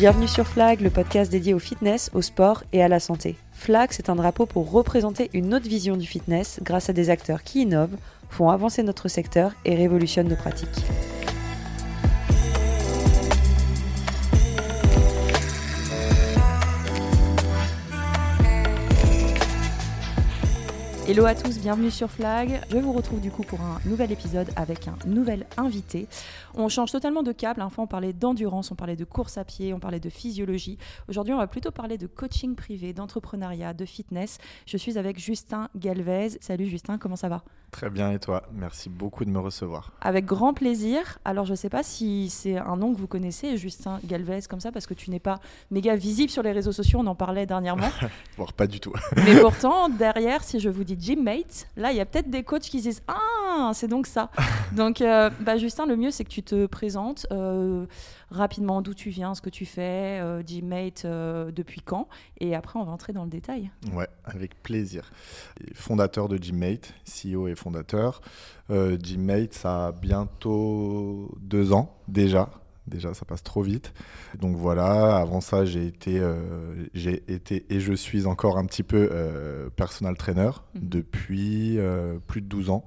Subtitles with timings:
[0.00, 3.36] Bienvenue sur Flag, le podcast dédié au fitness, au sport et à la santé.
[3.52, 7.42] Flag, c'est un drapeau pour représenter une autre vision du fitness grâce à des acteurs
[7.42, 7.98] qui innovent,
[8.30, 10.86] font avancer notre secteur et révolutionnent nos pratiques.
[21.10, 22.60] Hello à tous, bienvenue sur Flag.
[22.70, 26.06] Je vous retrouve du coup pour un nouvel épisode avec un nouvel invité.
[26.54, 27.62] On change totalement de câble.
[27.62, 30.78] Enfin, on parlait d'endurance, on parlait de course à pied, on parlait de physiologie.
[31.08, 34.38] Aujourd'hui, on va plutôt parler de coaching privé, d'entrepreneuriat, de fitness.
[34.66, 36.38] Je suis avec Justin Galvez.
[36.40, 37.42] Salut Justin, comment ça va?
[37.70, 38.42] Très bien et toi?
[38.52, 39.92] Merci beaucoup de me recevoir.
[40.00, 41.18] Avec grand plaisir.
[41.24, 44.60] Alors, je ne sais pas si c'est un nom que vous connaissez, Justin Galvez, comme
[44.60, 45.38] ça, parce que tu n'es pas
[45.70, 46.98] méga visible sur les réseaux sociaux.
[47.00, 47.88] On en parlait dernièrement.
[48.36, 48.92] Voire pas du tout.
[49.16, 52.62] Mais pourtant, derrière, si je vous dis Gymmate, là, il y a peut-être des coachs
[52.62, 54.30] qui disent Ah, c'est donc ça.
[54.72, 57.86] donc, euh, bah, Justin, le mieux, c'est que tu te présentes euh,
[58.30, 62.08] rapidement d'où tu viens, ce que tu fais, euh, Gymmate, euh, depuis quand.
[62.38, 63.70] Et après, on va entrer dans le détail.
[63.92, 65.10] Ouais, avec plaisir.
[65.74, 68.20] Fondateur de Gymmate, CEO et fondateur.
[68.70, 72.50] Euh, Gymmate, ça a bientôt deux ans déjà.
[72.86, 73.92] Déjà, ça passe trop vite.
[74.40, 78.82] Donc voilà, avant ça, j'ai été, euh, j'ai été et je suis encore un petit
[78.82, 80.80] peu euh, personal trainer Mhm.
[80.88, 82.84] depuis euh, plus de 12 ans.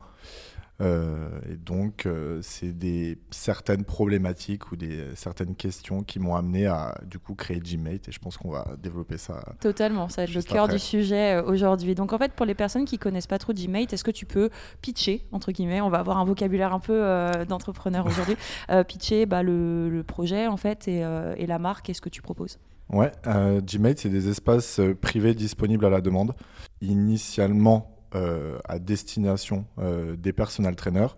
[0.82, 6.66] Euh, et donc, euh, c'est des certaines problématiques ou des certaines questions qui m'ont amené
[6.66, 8.10] à du coup créer Gymmate.
[8.10, 9.44] Et je pense qu'on va développer ça.
[9.60, 10.76] Totalement, ça va être le cœur après.
[10.76, 11.96] du sujet euh, aujourd'hui.
[11.96, 14.50] Donc en fait, pour les personnes qui connaissent pas trop Gmate, est-ce que tu peux
[14.82, 17.04] pitcher, entre guillemets, on va avoir un vocabulaire un peu
[17.48, 18.36] d'entrepreneur aujourd'hui,
[18.88, 21.00] pitcher bah, le, le projet en fait et,
[21.38, 22.58] et la marque et ce que tu proposes?
[22.90, 26.34] Ouais, euh, Gmate, c'est des espaces privés disponibles à la demande,
[26.82, 31.16] initialement euh, à destination euh, des personal trainers.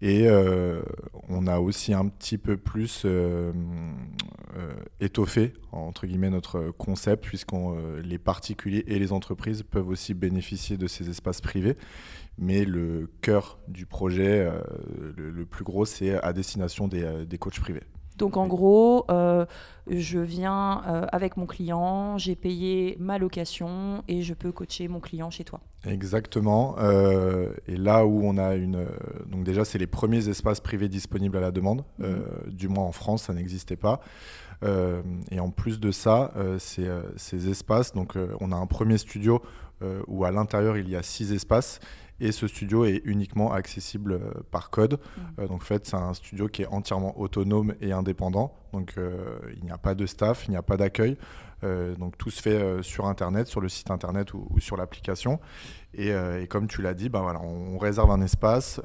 [0.00, 0.82] Et euh,
[1.28, 3.06] on a aussi un petit peu plus
[5.00, 7.52] étoffé, entre guillemets, notre concept, puisque
[8.02, 11.76] les particuliers et les entreprises peuvent aussi bénéficier de ces espaces privés.
[12.36, 14.50] Mais le cœur du projet,
[15.16, 17.84] le, le plus gros, c'est à destination des, des coachs privés.
[18.22, 19.46] Donc en gros, euh,
[19.88, 25.00] je viens euh, avec mon client, j'ai payé ma location et je peux coacher mon
[25.00, 25.58] client chez toi.
[25.84, 26.76] Exactement.
[26.78, 28.86] Euh, et là où on a une.
[29.26, 31.82] Donc, déjà, c'est les premiers espaces privés disponibles à la demande.
[32.00, 34.00] Euh, du moins en France, ça n'existait pas.
[35.32, 37.92] Et en plus de ça, c'est, euh, ces espaces.
[37.92, 39.42] Donc, on a un premier studio
[40.06, 41.80] où à l'intérieur, il y a six espaces.
[42.22, 45.00] Et ce studio est uniquement accessible euh, par code.
[45.40, 48.54] Euh, donc, en fait, c'est un studio qui est entièrement autonome et indépendant.
[48.72, 51.18] Donc, euh, il n'y a pas de staff, il n'y a pas d'accueil.
[51.64, 54.76] Euh, donc, tout se fait euh, sur Internet, sur le site Internet ou, ou sur
[54.76, 55.40] l'application.
[55.94, 58.80] Et, euh, et comme tu l'as dit, ben voilà, on, on réserve un espace.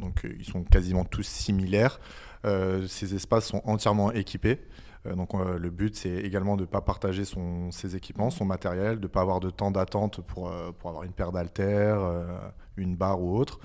[0.00, 2.00] donc, ils sont quasiment tous similaires.
[2.44, 4.58] Ces espaces sont entièrement équipés.
[5.08, 8.44] Euh, donc, euh, le but, c'est également de ne pas partager son, ses équipements, son
[8.44, 11.98] matériel, de ne pas avoir de temps d'attente pour, euh, pour avoir une paire d'haltères,
[12.76, 13.58] une barre ou autre.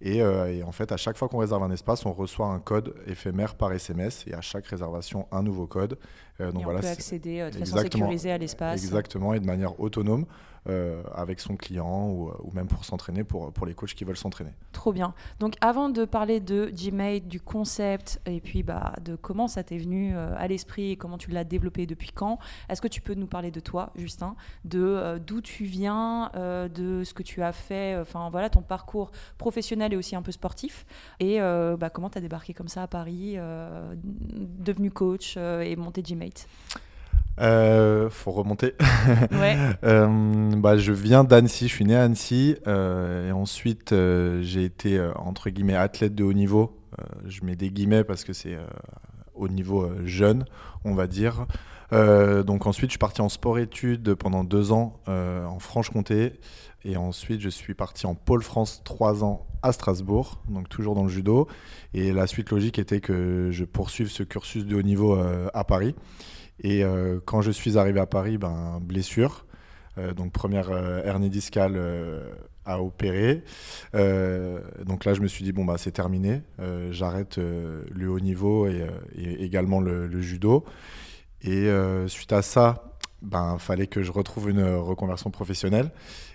[0.00, 2.94] Et, et en fait, à chaque fois qu'on réserve un espace, on reçoit un code
[3.06, 5.98] éphémère par SMS et à chaque réservation, un nouveau code.
[6.38, 8.82] Donc et on voilà, peut c'est- accéder de façon sécurisée à l'espace.
[8.82, 10.24] Exactement, et de manière autonome
[10.68, 14.52] euh, avec son client ou, ou même pour s'entraîner, pour, les coachs qui veulent s'entraîner.
[14.72, 15.14] Trop bien.
[15.38, 19.78] Donc avant de parler de Gmate, du concept et puis bah, de comment ça t'est
[19.78, 22.38] venu euh, à l'esprit et comment tu l'as développé depuis quand,
[22.68, 24.34] est-ce que tu peux nous parler de toi, Justin,
[24.64, 28.50] de euh, d'où tu viens, euh, de ce que tu as fait, euh, enfin voilà
[28.50, 30.86] ton parcours professionnel et aussi un peu sportif
[31.18, 35.60] et euh, bah, comment tu as débarqué comme ça à Paris, euh, devenu coach euh,
[35.60, 36.46] et monté Gmate.
[37.40, 38.74] Euh, faut remonter.
[39.32, 39.56] Ouais.
[39.84, 44.64] Euh, bah, je viens d'Annecy, je suis né à Annecy euh, et ensuite euh, j'ai
[44.64, 46.76] été entre guillemets athlète de haut niveau.
[47.24, 48.58] Je mets des guillemets parce que c'est
[49.34, 50.44] au niveau jeune,
[50.84, 51.46] on va dire.
[51.92, 56.34] Donc ensuite je suis parti en sport-études pendant deux ans en Franche-Comté
[56.84, 61.04] et ensuite je suis parti en pôle France trois ans à Strasbourg, donc toujours dans
[61.04, 61.48] le judo.
[61.94, 65.18] Et la suite logique était que je poursuive ce cursus de haut niveau
[65.54, 65.94] à Paris.
[66.62, 69.46] Et euh, quand je suis arrivé à Paris, ben, blessure.
[69.98, 71.76] Euh, donc première euh, hernie discale
[72.64, 73.42] à opérer.
[73.94, 76.42] Euh, donc là, je me suis dit, bon, bah, c'est terminé.
[76.60, 78.86] Euh, J'arrête euh, le haut niveau et,
[79.16, 80.64] et également le, le judo.
[81.42, 81.70] Et
[82.06, 85.90] suite à ça, ben, fallait que je retrouve une reconversion professionnelle.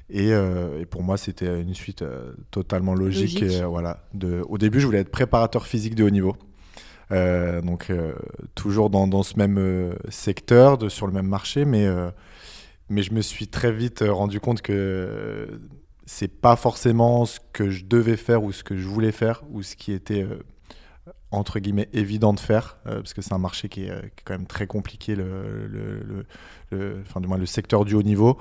[0.09, 2.03] Et, et pour moi, c'était une suite
[2.49, 3.39] totalement logique.
[3.39, 3.61] Logique.
[3.61, 6.35] Et, voilà, de, au début, je voulais être préparateur physique de haut niveau.
[7.11, 8.13] Euh, donc euh,
[8.55, 11.87] toujours dans, ce même euh, secteur, sur le même marché, mais,
[12.89, 15.59] mais je me suis très vite rendu compte que
[16.05, 19.63] c'est pas forcément ce que je devais faire ou ce que je voulais faire ou
[19.63, 20.25] ce qui était
[21.31, 24.67] entre guillemets évident de faire parce que c'est un marché qui est, quand même très
[24.67, 26.25] compliqué le,
[27.01, 28.37] enfin du moins le secteur du haut niveau.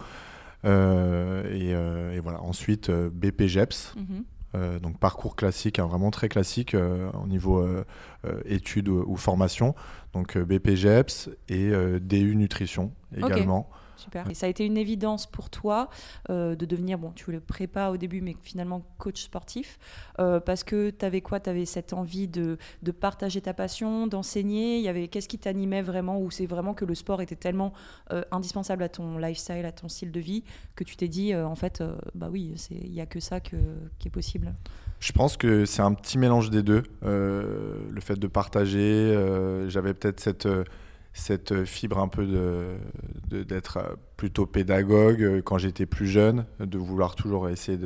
[0.64, 1.74] Et,
[2.22, 2.42] voilà.
[2.42, 3.94] Ensuite BPGEPS
[4.54, 4.78] mhm.
[4.80, 7.66] donc parcours classique, hein, vraiment très classique au niveau
[8.46, 9.74] études ou, formation.
[10.12, 13.68] Donc BPGEPS et DU Nutrition également.
[14.04, 14.28] Super.
[14.30, 15.88] Et ça a été une évidence pour toi
[16.28, 19.78] euh, de devenir, bon, tu voulais prépa au début, mais finalement coach sportif,
[20.20, 21.40] euh, parce que tu avais quoi?
[21.40, 24.76] Tu avais cette envie de, de, partager ta passion, d'enseigner.
[24.76, 26.20] Il y avait qu'est-ce qui t'animait vraiment?
[26.20, 27.72] Ou c'est vraiment que le sport était tellement
[28.12, 30.44] euh, indispensable à ton lifestyle, à ton style de vie,
[30.76, 31.82] que tu t'es dit, en fait,
[32.14, 33.56] bah oui, il n'y a que ça que,
[33.98, 34.52] qui est possible?
[35.00, 36.82] Je pense que c'est un petit mélange des deux.
[37.02, 39.14] le fait de partager,
[39.68, 40.46] j'avais peut-être cette
[41.14, 42.26] cette fibre un peu
[43.30, 47.78] d'être de, plutôt pédagogue euh, quand j'étais plus jeune, de vouloir toujours essayer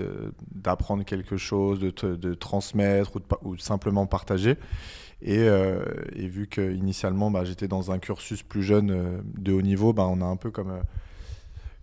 [0.50, 3.12] d'apprendre quelque chose, de, de transmettre
[3.44, 4.56] ou, simplement partager.
[5.20, 5.84] Et, euh,
[6.16, 10.22] vu qu'initialement bah, j'étais dans un cursus plus jeune euh, de haut niveau, bah, on
[10.22, 10.78] a un peu comme,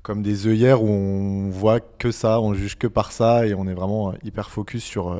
[0.01, 3.67] comme des œillères où on voit que ça, on juge que par ça et on
[3.67, 5.15] est vraiment hyper focus sur,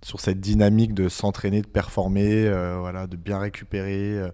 [0.00, 4.30] sur cette dynamique de s'entraîner, de performer, voilà, de bien récupérer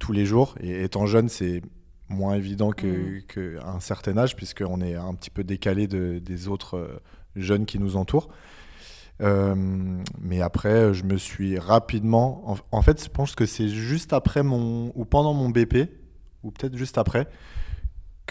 [0.00, 0.56] tous les jours.
[0.60, 1.62] Et étant jeune, c'est
[2.08, 3.22] moins évident qu'à mm.
[3.28, 7.00] que un certain âge, puisqu'on est un petit peu décalé de, des autres euh,
[7.36, 8.28] jeunes qui nous entourent.
[9.22, 9.54] Euh,
[10.20, 12.56] mais après, je me suis rapidement.
[12.72, 14.92] En, fait, je pense que c'est juste après mon.
[14.94, 15.90] ou pendant mon BP,
[16.42, 17.28] ou peut-être juste après,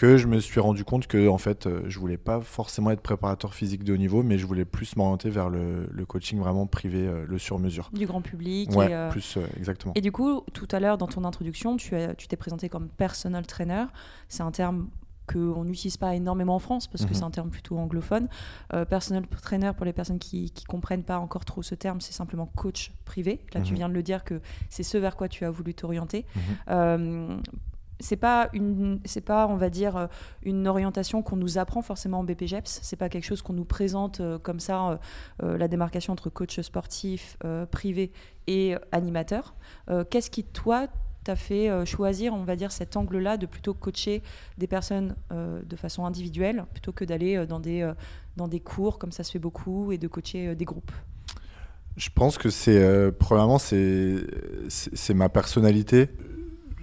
[0.00, 3.02] que je me suis rendu compte que en fait, euh, je voulais pas forcément être
[3.02, 7.06] préparateur physique de haut niveau, mais je voulais plus m'orienter vers le, coaching vraiment privé,
[7.06, 7.90] euh, le sur-mesure.
[7.92, 8.74] Du grand public.
[8.74, 9.92] Ouais, euh, plus exactement.
[9.96, 13.46] Et du coup, tout à l'heure dans ton introduction, tu tu t'es présenté comme personal
[13.46, 13.84] trainer.
[14.30, 14.88] C'est un terme
[15.30, 17.14] qu'on n'utilise pas énormément en France parce que mhm.
[17.16, 18.28] c'est un terme plutôt anglophone.
[18.88, 22.46] personal trainer, pour les personnes qui ne comprennent pas encore trop ce terme, c'est simplement
[22.46, 23.44] coach privé.
[23.52, 23.76] Là, tu mhm.
[23.76, 26.24] viens de le dire que c'est ce vers quoi tu as voulu t'orienter.
[26.66, 27.42] Mhm
[28.00, 30.06] c'est pas une c'est pas on va dire euh,
[30.42, 34.20] une orientation qu'on nous apprend forcément en BPGEPS c'est pas quelque chose qu'on nous présente
[34.20, 34.98] euh, comme ça
[35.42, 37.36] euh, la démarcation entre coach sportif
[37.70, 38.12] privé
[38.46, 39.54] et animateur.
[40.10, 40.86] Qu'est-ce qui toi
[41.24, 44.22] t'a fait choisir on va dire cet angle là de plutôt coacher
[44.58, 47.90] des personnes de façon individuelle plutôt que d'aller dans des
[48.36, 50.92] dans des cours comme ça se fait beaucoup et de coacher des groupes?
[51.96, 54.16] Je pense que c'est premièrement c'est
[54.68, 56.08] c'est ma personnalité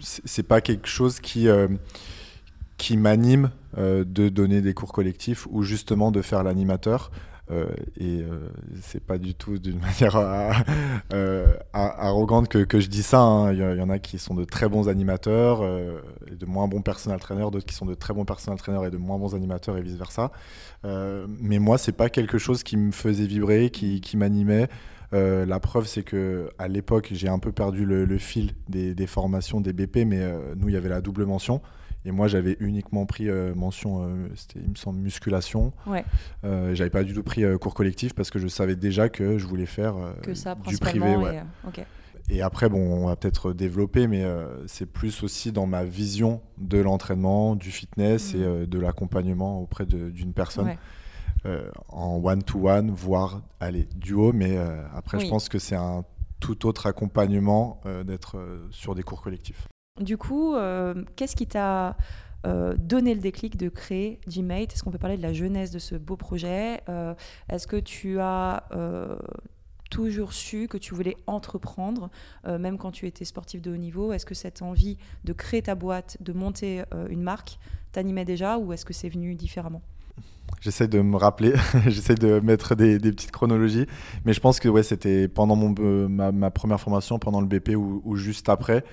[0.02, 1.68] c'est pas quelque chose qui, euh,
[2.78, 7.12] qui m'anime euh, de donner des cours collectifs ou justement de faire l'animateur.
[7.50, 8.26] Euh, et
[8.82, 10.18] c'est pas du tout d'une manière
[11.74, 13.22] arrogante que, que, je dis ça.
[13.22, 13.54] Hein.
[13.54, 15.64] Il y, en a qui sont de très bons animateurs
[16.30, 18.92] et de moins bons personal trainers, d'autres qui sont de très bons personal trainers et
[18.92, 20.32] de moins bons animateurs et vice versa.
[20.84, 24.68] mais moi, c'est pas quelque chose qui me faisait vibrer, qui, qui m'animait.
[25.14, 29.62] Euh, la preuve, c'est que à l'époque, j'ai un peu perdu le, fil des, formations
[29.62, 31.62] des BP, mais euh, nous, il y avait la double mention.
[32.06, 35.74] Et moi, j'avais uniquement pris euh, mention, c'était, il me semble, musculation.
[35.86, 36.06] Ouais.
[36.44, 39.66] j'avais pas du tout pris cours collectif parce que je savais déjà que je voulais
[39.66, 39.96] faire
[40.68, 41.16] du privé.
[42.30, 44.26] Et, après, bon, on va peut-être développer, mais
[44.68, 48.66] c'est plus aussi dans ma vision de l'entraînement, du fitness et mmh.
[48.66, 50.76] de l'accompagnement auprès d'une personne.
[51.48, 54.34] Euh, en one-to-one, voire aller duo.
[54.34, 56.04] Mais euh, après, je pense que c'est un
[56.40, 58.38] tout autre accompagnement euh, d'être
[58.72, 59.68] sur des cours collectifs.
[60.00, 60.56] Du coup,
[61.16, 61.98] qu'est-ce qui t'a
[62.78, 64.74] donné le déclic de créer Gmate?
[64.74, 66.82] Est-ce qu'on peut parler de la jeunesse de ce beau projet?
[67.50, 68.64] Est-ce que tu as
[69.90, 72.12] toujours su que tu voulais entreprendre,
[72.46, 74.14] même quand tu étais sportif de haut niveau?
[74.14, 77.58] Est-ce que cette envie de créer ta boîte, de monter une marque,
[77.92, 79.82] t'animait déjà ou est-ce que c'est venu différemment?
[80.62, 81.54] J'essaie de me rappeler,
[81.88, 83.86] j'essaie de mettre des, petites chronologies,
[84.26, 87.76] mais je pense que ouais, c'était pendant mon, euh, ma, première formation, pendant le BP
[87.76, 88.84] ou, juste après,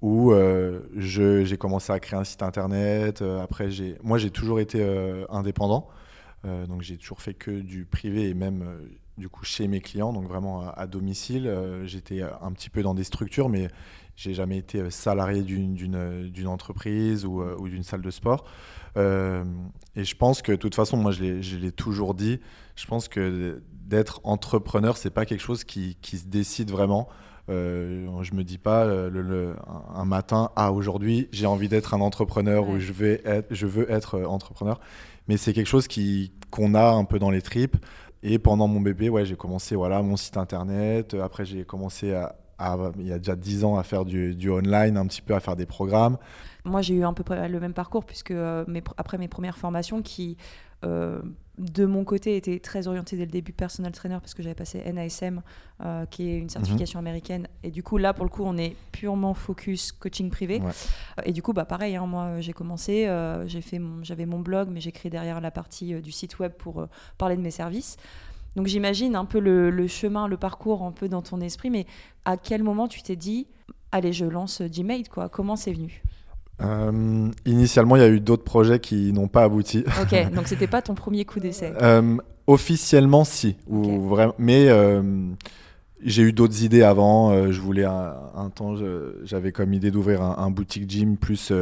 [0.00, 3.20] où euh, j'ai commencé à créer un site internet.
[3.20, 3.68] Euh, après,
[4.02, 4.82] moi, j'ai toujours été
[5.28, 5.88] indépendant,
[6.44, 8.64] donc j'ai toujours fait que du privé et même
[9.16, 11.52] du coup chez mes clients, donc vraiment à, domicile.
[11.84, 13.68] J'étais un petit peu dans des structures, mais
[14.16, 18.46] j'ai jamais été salarié d'une entreprise ou d'une salle de sport.
[18.96, 19.44] Euh,
[19.96, 22.40] et je pense que de toute façon, moi je l'ai toujours dit,
[22.76, 27.08] je pense que d'être entrepreneur, c'est pas quelque chose qui, qui, se décide vraiment.
[27.50, 29.54] Euh, je me dis pas le,
[29.94, 33.90] un matin, ah aujourd'hui j'ai envie d'être un entrepreneur ou je, vais être, je veux
[33.90, 34.80] être euh, entrepreneur.
[35.28, 35.88] Mais c'est quelque chose
[36.50, 37.76] qu'on a un peu dans les tripes.
[38.22, 41.14] Et pendant mon bébé, ouais, j'ai commencé voilà, mon site internet.
[41.14, 42.36] Après, j'ai commencé à,
[42.98, 45.40] il y a déjà 10 ans à faire du, du, online, un petit peu à
[45.40, 46.16] faire des programmes.
[46.64, 50.02] Moi, j'ai eu un peu le même parcours, puisque euh, mes, après mes premières formations
[50.02, 50.36] qui,
[50.84, 51.20] euh,
[51.58, 54.82] de mon côté, était très orienté dès le début personal trainer parce que j'avais passé
[54.92, 55.40] NASM,
[55.84, 57.46] euh, qui est une certification américaine.
[57.62, 60.60] Et du coup, là, pour le coup, on est purement focus coaching privé.
[61.24, 64.68] Et du coup, bah, pareil, hein, moi, j'ai commencé, euh, j'ai fait j'avais mon blog,
[64.70, 66.86] mais j'ai créé derrière la partie euh, du site web pour
[67.18, 67.96] parler de mes services.
[68.56, 71.86] Donc j'imagine un peu le, chemin, le parcours un peu dans ton esprit, mais
[72.24, 73.48] à quel moment tu t'es dit,
[73.90, 75.28] allez, je lance Gmail, quoi?
[75.28, 76.02] Comment c'est venu?
[76.64, 79.84] Euh, initialement, il y a eu d'autres projets qui n'ont pas abouti.
[80.00, 81.72] Ok, donc c'était pas ton premier coup d'essai.
[81.80, 82.16] Euh,
[82.46, 83.56] officiellement, si.
[83.68, 85.02] Ou vraiment, mais euh,
[86.02, 87.50] j'ai eu d'autres idées avant.
[87.50, 88.74] je voulais un, temps,
[89.24, 91.52] j'avais comme idée d'ouvrir un, boutique gym plus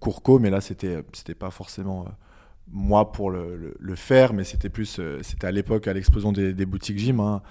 [0.00, 2.06] Courco, mais là, c'était c'était pas forcément
[2.74, 6.64] moi pour le, le, faire, mais c'était plus, c'était à l'époque à l'explosion des, des,
[6.64, 7.42] boutiques gym, hein,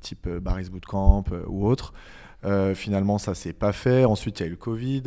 [0.00, 1.92] type Barry's Bootcamp ou autre.
[2.74, 4.04] finalement, ça s'est pas fait.
[4.04, 5.04] Ensuite, il y a eu le Covid.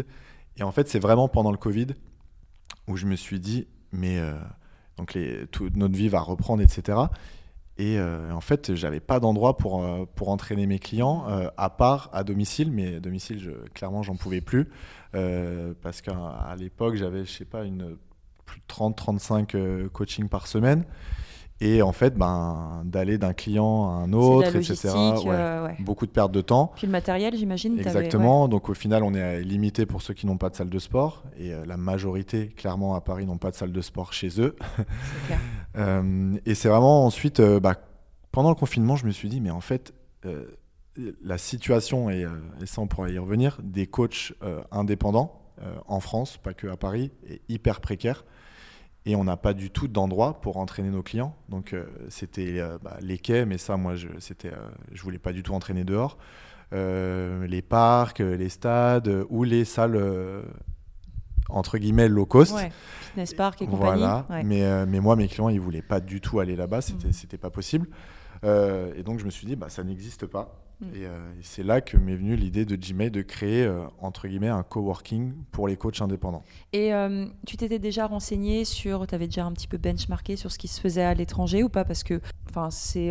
[0.58, 1.88] Et en fait, c'est vraiment pendant le Covid
[2.88, 4.34] où je me suis dit, mais euh,
[4.98, 5.18] donc
[5.52, 7.00] toute notre vie va reprendre, etc.
[7.78, 11.26] Et euh, en fait, j'avais pas d'endroit pour, euh, pour entraîner mes clients,
[11.58, 12.72] à part à domicile.
[12.72, 14.70] Mais à domicile, je, clairement, j'en pouvais plus.
[15.82, 17.98] parce qu'à l'époque, j'avais, je sais pas, une,
[18.46, 20.84] plus de 30-35 coachings par semaine.
[21.64, 24.90] Et en fait, ben, d'aller d'un client à un autre, etc.
[25.26, 26.74] Euh, Beaucoup de perte de temps.
[26.76, 27.80] Puis le matériel, j'imagine.
[27.80, 28.50] Exactement.
[28.50, 31.24] Donc au final, on est limité pour ceux qui n'ont pas de salle de sport.
[31.38, 34.56] Et euh, la majorité, clairement, à Paris, n'ont pas de salle de sport chez eux.
[35.28, 35.40] Clair.
[35.76, 37.74] Euh, et c'est vraiment ensuite, bah,
[38.32, 39.92] pendant le confinement, je me suis dit, mais en fait,
[41.24, 42.28] la situation, et,
[42.62, 44.34] et, ça on pourra y revenir, des coachs
[44.72, 45.42] indépendants
[45.88, 48.24] en France, pas que à Paris, est hyper précaire
[49.06, 51.36] et on n'a pas du tout d'endroit pour entraîner nos clients.
[51.50, 55.20] Donc euh, c'était euh, bah, les quais, mais ça, moi, je c'était, euh, je voulais
[55.20, 56.18] pas du tout entraîner dehors.
[56.72, 60.00] les parcs, les stades ou les salles
[61.50, 62.54] entre guillemets low cost.
[62.54, 64.02] Ouais, fitness park et compagnie.
[64.02, 64.26] Voilà.
[64.44, 66.82] Mais, mais moi, mes clients, ils voulaient pas du tout aller là-bas.
[66.82, 67.14] C'était, mmh.
[67.14, 67.88] c'était pas possible.
[68.44, 70.63] et donc je me suis dit, bah, ça n'existe pas.
[70.84, 70.92] Mm.
[70.96, 74.50] Euh, et, c'est là que m'est venue l'idée de Gmail de créer, euh, entre guillemets,
[74.50, 76.44] un coworking pour les coachs indépendants.
[76.72, 80.52] Et euh, tu t'étais déjà renseigné sur, tu avais déjà un petit peu benchmarké sur
[80.52, 81.86] ce qui se faisait à l'étranger ou pas?
[81.86, 82.22] Parce que
[82.70, 83.10] c'est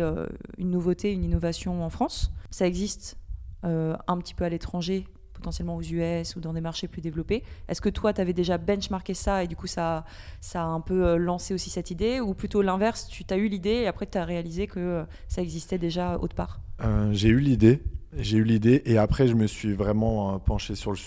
[0.57, 2.31] une nouveauté, une innovation en France.
[2.49, 3.17] Ça existe
[3.63, 7.43] un petit peu à l'étranger potentiellement aux US ou dans des marchés plus développés.
[7.67, 10.05] Est-ce que toi, tu avais déjà benchmarké ça et du coup, ça,
[10.39, 12.21] ça a un peu lancé aussi cette idée?
[12.21, 15.77] Ou plutôt l'inverse, tu as eu l'idée et après, tu as réalisé que ça existait
[15.77, 16.61] déjà autre part?
[16.83, 17.81] Euh, j'ai eu l'idée.
[18.15, 20.97] J'ai eu l'idée et après je me suis vraiment euh, penché sur le,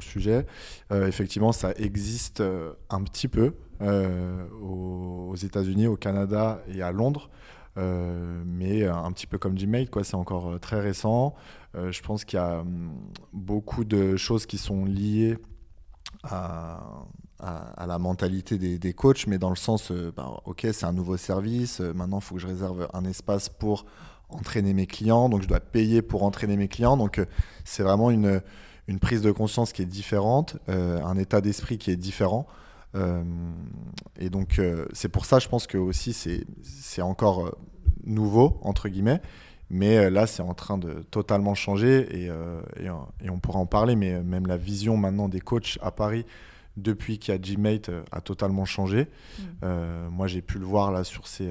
[0.00, 0.46] sujet.
[0.90, 2.42] Euh, effectivement, ça existe
[2.88, 3.54] un petit peu
[4.62, 7.28] aux, États-Unis, au Canada et à Londres,
[7.76, 10.02] mais un petit peu comme Gmail, quoi.
[10.02, 11.34] C'est encore très récent.
[11.74, 12.94] je pense qu'il y a hum,
[13.34, 15.36] beaucoup de choses qui sont liées
[16.22, 16.80] à,
[17.86, 21.80] la mentalité des, des, coachs, mais dans le sens, bah, ok, c'est un nouveau service.
[21.80, 23.84] maintenant, il faut que je réserve un espace pour
[24.28, 26.96] entraîner mes clients, donc je dois payer pour entraîner mes clients.
[26.96, 27.26] Donc euh,
[27.64, 28.40] c'est vraiment une,
[28.88, 32.46] une prise de conscience qui est différente, euh, un état d'esprit qui est différent.
[32.94, 33.22] Euh,
[34.18, 34.60] et donc
[34.92, 36.12] c'est pour ça, je pense que aussi
[36.62, 37.56] c'est encore
[38.04, 39.20] nouveau, entre guillemets.
[39.68, 42.30] Mais là, c'est en train de totalement changer et,
[42.80, 43.96] et, on pourra en parler.
[43.96, 46.24] Mais même la vision maintenant des coachs à Paris,
[46.76, 49.08] depuis qu'il y a Gmate, a totalement changé.
[49.40, 50.08] Mmh.
[50.12, 51.50] moi, j'ai pu le voir là sur ces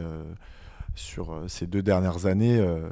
[0.96, 2.90] sur euh, ces deux dernières années, euh,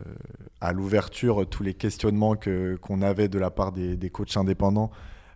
[0.62, 2.36] à l'ouverture, tous les questionnements
[2.82, 4.92] qu'on avait de la part des, coachs indépendants,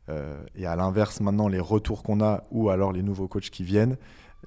[0.10, 3.64] euh, et à l'inverse, maintenant, les retours qu'on a, ou alors les nouveaux coachs qui
[3.64, 3.98] viennent,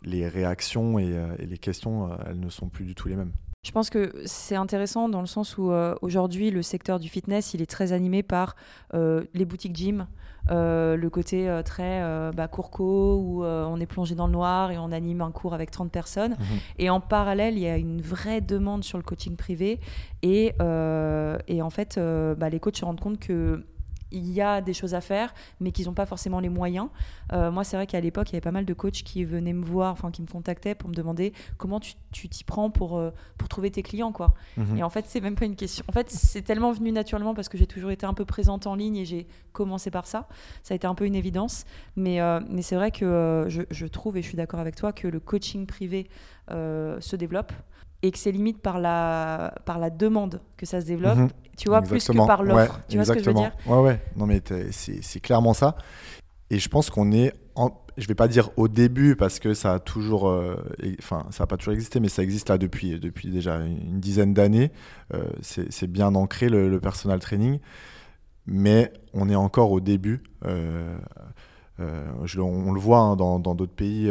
[0.02, 3.32] les réactions et, les questions, elles ne sont plus du tout les mêmes.
[3.62, 7.61] Je pense que c'est intéressant dans le sens où aujourd'hui le secteur du fitness il
[7.61, 8.57] est très animé par
[8.93, 10.07] les boutiques gym,
[10.50, 14.71] euh, le côté euh, très euh, bah, courco où on est plongé dans le noir
[14.71, 16.33] et on anime un cours avec 30 personnes.
[16.33, 16.59] Mhm.
[16.79, 19.81] Et en parallèle, il y a une vraie demande sur le coaching privé.
[20.23, 20.55] Et,
[21.49, 22.00] et en fait,
[22.38, 23.64] bah, les coachs se rendent compte que
[24.12, 26.88] il y a des choses à faire, mais qu'ils n'ont pas forcément les moyens.
[27.33, 29.52] Euh, moi, c'est vrai qu'à l'époque, il y avait pas mal de coachs qui venaient
[29.52, 33.11] me voir, enfin qui me contactaient pour me demander comment tu t'y prends pour, euh,
[33.38, 34.12] pour trouver tes clients.
[34.12, 34.35] quoi.
[34.57, 34.79] Mhm.
[34.79, 35.85] Et en fait, c'est même pas une question.
[35.88, 38.75] En fait, c'est tellement venu naturellement parce que j'ai toujours été un peu présente en
[38.75, 40.29] ligne et j'ai commencé par ça.
[40.62, 41.64] Ça a été un peu une évidence.
[41.97, 44.93] Mais, euh, mais c'est vrai que je, je, trouve, et je suis d'accord avec toi,
[44.93, 46.09] que le coaching privé
[46.49, 47.52] se développe
[48.02, 51.28] et que c'est limite par la, par la demande que ça se développe, mhm.
[51.57, 52.80] tu vois, plus que par l'offre.
[52.88, 54.02] tu vois ce que je veux dire Ouais, ouais.
[54.16, 55.76] Non, mais c'est clairement ça.
[56.50, 59.75] Et je pense qu'on est, en, je vais pas dire au début parce que ça
[59.75, 60.57] a toujours, euh,
[60.99, 64.35] enfin, ça a pas toujours existé, mais ça existe là depuis, depuis déjà une dizaine
[64.35, 64.73] d'années.
[65.14, 67.61] Euh, c'est bien ancré le, personal training,
[68.47, 70.23] mais on est encore au début.
[70.45, 70.99] Euh,
[71.78, 74.11] on, le voit hein, dans d'autres pays,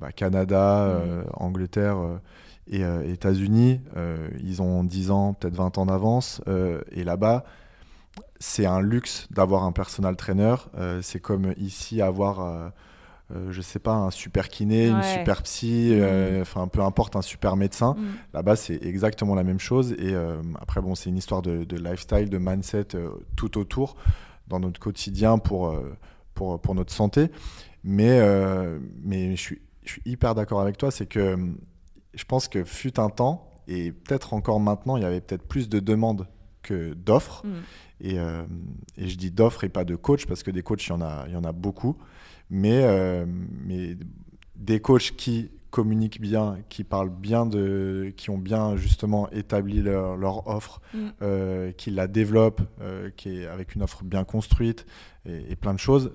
[0.00, 1.24] bah, Canada, mhm.
[1.34, 1.96] Angleterre
[2.68, 3.80] Et euh, États-Unis,
[4.42, 6.40] ils ont 10 ans, peut-être 20 ans d'avance.
[6.92, 7.44] et là-bas,
[8.38, 10.56] c'est un luxe d'avoir un personal trainer.
[11.00, 12.72] c'est comme ici avoir
[13.34, 16.42] euh, je sais pas, un super kiné, une super psy, euh, mm.
[16.42, 17.94] enfin peu importe, un super médecin.
[17.94, 18.04] Mm.
[18.34, 19.92] Là-bas, c'est exactement la même chose.
[19.92, 22.88] Et euh, après, bon, c'est une histoire de, lifestyle, de mindset
[23.36, 23.96] tout autour
[24.48, 25.74] dans notre quotidien pour,
[26.34, 27.30] pour, pour notre santé.
[27.84, 28.20] Mais,
[29.02, 31.38] mais je, suis, je suis hyper d'accord avec toi, c'est que
[32.14, 35.68] je pense que fut un temps, et peut-être encore maintenant, il y avait peut-être plus
[35.68, 36.26] de demandes
[36.62, 37.44] que d'offres.
[37.44, 37.50] Mm.
[38.04, 40.92] Et, et, je dis d'offres et pas de coach, parce que des coachs, il y
[40.92, 41.96] en a, il y en a beaucoup
[42.52, 43.24] mais, euh,
[43.64, 43.96] mais
[44.56, 50.18] des coachs qui communiquent bien, qui parlent bien de, qui ont bien justement établi leur,
[50.18, 51.08] leur offre, mm.
[51.22, 54.86] euh, qui la développent, euh, qui est avec une offre bien construite
[55.24, 56.12] et, plein de choses.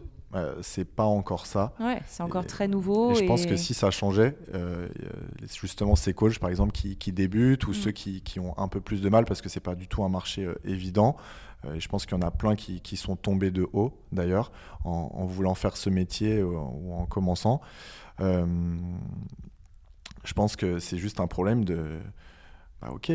[0.61, 1.73] C'est pas encore ça.
[1.79, 3.11] Ouais, c'est encore très nouveau.
[3.11, 4.37] Et je pense que si ça changeait,
[5.59, 7.75] justement ces coachs par exemple qui, qui débutent ou mm.
[7.75, 10.03] ceux qui, qui, ont un peu plus de mal parce que c'est pas du tout
[10.03, 11.15] un marché évident,
[11.65, 13.93] euh, et je pense qu'il y en a plein qui, qui sont tombés de haut,
[14.11, 14.51] d'ailleurs,
[14.83, 17.61] en, voulant faire ce métier ou, en commençant.
[18.19, 18.45] Euh,
[20.23, 21.99] je pense que c'est juste un problème de...
[22.81, 23.11] Bah, ok,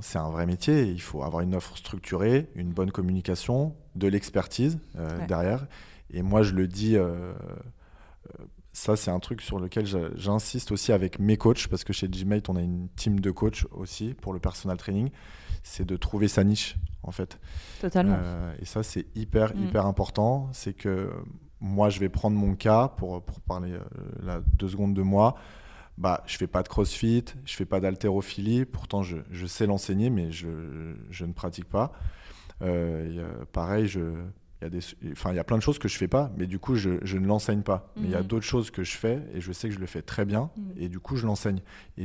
[0.00, 4.78] c'est un vrai métier, il faut avoir une offre structurée, une bonne communication, de l'expertise
[4.98, 5.66] euh, derrière.
[6.14, 6.96] Et moi, je le dis,
[8.72, 12.48] ça, c'est un truc sur lequel j'insiste aussi avec mes coachs, parce que chez Gmate,
[12.48, 15.10] on a une team de coachs aussi pour le personal training
[15.64, 17.40] c'est de trouver sa niche, en fait.
[17.80, 18.16] Totalement.
[18.18, 19.64] Euh, et ça, c'est hyper, mm.
[19.64, 20.48] hyper important.
[20.52, 21.10] C'est que
[21.60, 23.80] moi, je vais prendre mon cas pour, pour parler euh,
[24.22, 25.36] là, deux secondes de moi.
[25.96, 28.66] Bah, je fais pas de crossfit, je fais pas d'haltérophilie.
[28.66, 31.92] Pourtant, je, je sais l'enseigner, mais je, je, ne pratique pas.
[32.62, 34.00] Euh, pareil, je,
[34.64, 36.32] il y, a des, enfin, il y a plein de choses que je fais pas,
[36.36, 37.92] mais du coup, je, je ne l'enseigne pas.
[37.96, 38.26] Mais il y a mhm.
[38.26, 40.72] d'autres choses que je fais et je sais que je le fais très bien mhm.
[40.76, 41.60] et du coup, je l'enseigne.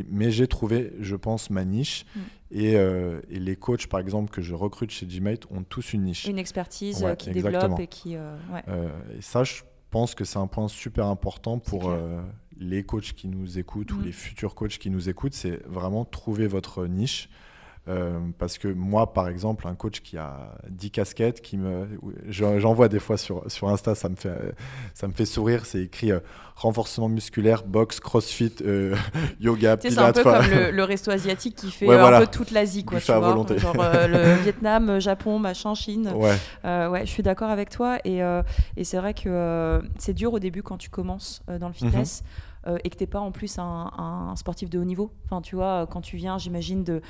[0.10, 2.06] mais j'ai trouvé, je pense, ma niche.
[2.16, 2.22] Mhm.
[2.52, 6.04] Et, euh, et, les coachs, par exemple, que je recrute chez Gmate ont tous une
[6.04, 6.26] niche.
[6.26, 8.16] Une expertise euh, qui développe et qui.
[8.16, 8.36] Euh,
[9.16, 11.94] et ça, je pense que c'est un point super important pour
[12.58, 15.34] les coachs qui nous écoutent ou les futurs coachs qui nous écoutent.
[15.34, 17.30] C'est vraiment trouver votre niche.
[17.90, 21.88] Euh, parce que moi, par exemple, un coach qui a 10 casquettes, qui me,
[22.28, 24.54] j'en vois des fois sur, sur Insta, ça me fait,
[24.94, 25.66] ça me fait sourire.
[25.66, 26.20] C'est écrit euh,
[26.56, 28.96] renforcement musculaire, boxe, crossfit, euh,
[29.40, 29.94] yoga, pilates.
[29.94, 33.00] C'est un peu comme le, resto asiatique qui fait un peu toute l'Asie, quoi.
[33.00, 33.58] Tu vois, volonté.
[33.58, 36.12] Genre le Vietnam, Japon, machin, Chine.
[36.16, 36.38] Ouais.
[36.64, 37.98] ouais, je suis d'accord avec toi.
[38.06, 38.20] Et,
[38.78, 42.24] et c'est vrai que c'est dur au début quand tu commences dans le fitness.
[42.84, 45.12] et que tu n'es pas en plus un, un, sportif de haut niveau.
[45.26, 47.02] Enfin, tu vois, quand tu viens, j'imagine, de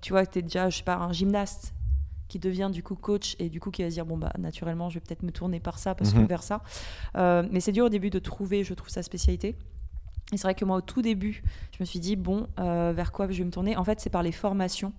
[0.00, 1.74] tu vois, tu es déjà, je sais pas, un gymnaste
[2.28, 4.90] qui devient du coup coach et du coup qui va se dire bon bah naturellement
[4.90, 6.26] je vais peut-être me tourner par ça parce que mhm.
[6.26, 6.62] vers ça.
[7.16, 9.56] Euh, mais c'est dur au début de trouver je trouve sa spécialité.
[10.30, 13.12] Et c'est vrai que moi au tout début je me suis dit bon euh, vers
[13.12, 13.76] quoi je vais me tourner?
[13.76, 14.92] En fait c'est par les formations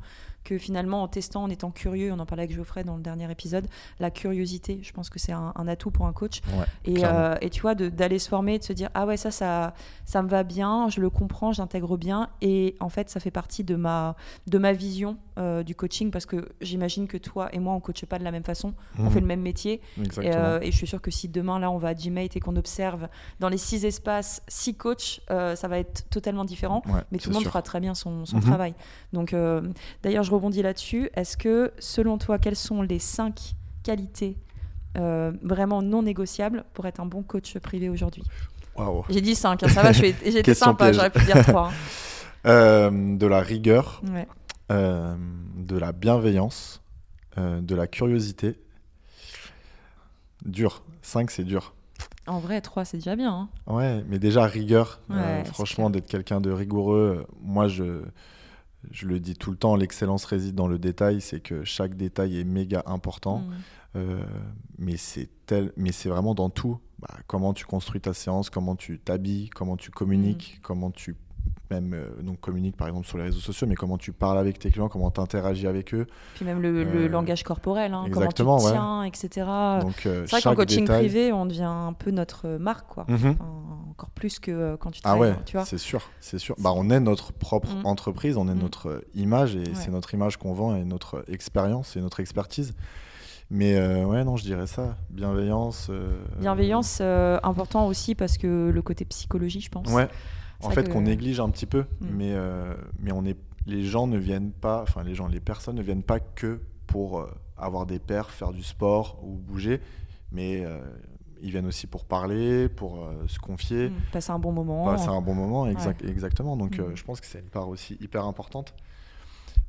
[0.44, 3.30] que finalement en testant, en étant curieux, on en parlait avec Geoffrey dans le dernier
[3.32, 3.68] épisode,
[4.00, 6.42] la curiosité, je pense que c'est un, atout pour un coach.
[6.86, 9.74] et, euh, et, tu vois, d'aller se former, de se dire ah ouais ça, ça
[10.06, 13.64] ça me va bien, je le comprends, j'intègre bien, et en fait ça fait partie
[13.64, 14.16] de ma
[14.48, 18.06] de ma vision euh, du coaching parce que j'imagine que toi et moi on coache
[18.06, 19.12] pas de la même façon, on mhm.
[19.12, 19.82] fait le même métier,
[20.18, 22.56] euh, et, je suis sûre que si demain là on va à Gmate et qu'on
[22.56, 23.08] observe
[23.40, 27.46] dans les six espaces six coachs, ça va être totalement différent, mais tout le monde
[27.46, 28.44] fera très bien son, son mhm.
[28.44, 28.74] travail.
[29.14, 29.36] Donc
[30.04, 31.10] d'ailleurs je rebondis là-dessus.
[31.16, 34.38] Est-ce que, selon toi, quelles sont les cinq qualités
[34.98, 38.24] euh, vraiment non négociables pour être un bon coach privé aujourd'hui?
[39.10, 41.70] J'ai dit cinq, hein, ça va, j'étais sympa, j'aurais pu dire trois.
[41.70, 41.74] Hein.
[42.46, 44.02] Euh, de la rigueur,
[44.72, 45.14] euh,
[45.58, 46.82] de la bienveillance,
[47.36, 48.56] de la curiosité.
[50.46, 50.82] Dur.
[51.02, 51.74] Cinq, c'est dur.
[52.28, 53.34] En vrai, trois, c'est déjà bien.
[53.34, 53.50] Hein.
[53.68, 55.02] Ouais, mais déjà, rigueur.
[55.52, 57.28] franchement, d'être quelqu'un de rigoureux.
[57.42, 58.04] Moi, je
[58.92, 62.40] je le dis tout le temps, l'excellence réside dans le détail, c'est que chaque détail
[62.40, 63.54] est méga important, mm.
[63.98, 64.24] euh,
[64.78, 66.80] mais c'est tel, mais c'est vraiment dans tout.
[67.00, 70.62] Bah, comment tu construis ta séance, comment tu t'habilles, comment tu communiques, mm.
[70.62, 71.16] comment tu
[71.72, 74.60] même euh, donc communique par exemple sur les réseaux sociaux, mais comment tu parles avec
[74.60, 76.08] tes clients, comment tu interagis avec eux.
[76.36, 79.48] Puis même le, euh, langage corporel, hein, comment tu tiens, etc.
[79.82, 83.06] Donc, euh, c'est vrai qu'en coaching privé, on devient un peu notre marque, quoi.
[83.08, 83.36] Mhm.
[83.92, 85.36] encore plus que quand tu travailles.
[85.36, 86.56] Ah ouais, c'est sûr, c'est sûr.
[86.60, 87.86] Bah, on est notre propre mhm.
[87.86, 88.62] entreprise, on est mhm.
[88.62, 92.74] notre image et c'est notre image qu'on vend et notre expérience et notre expertise.
[93.52, 94.96] Mais ouais, non, je dirais ça.
[95.10, 95.90] Bienveillance.
[96.40, 99.92] Bienveillance, important aussi parce que le côté psychologie, je pense.
[99.92, 100.08] Ouais
[100.62, 102.08] en fait qu'on néglige un petit peu, mm.
[102.12, 105.76] mais, euh, mais on est, les gens ne viennent pas, enfin les gens, les personnes
[105.76, 109.82] ne viennent pas que pour euh, avoir des pères, faire du sport ou bouger,
[110.32, 110.80] mais euh,
[111.42, 113.90] ils viennent aussi pour parler, pour se confier.
[113.90, 114.86] Mmh, passer un bon moment.
[114.86, 116.58] Passer un bon moment, exactement.
[116.58, 116.96] Donc mmh.
[116.96, 118.74] je pense que c'est une part aussi hyper importante.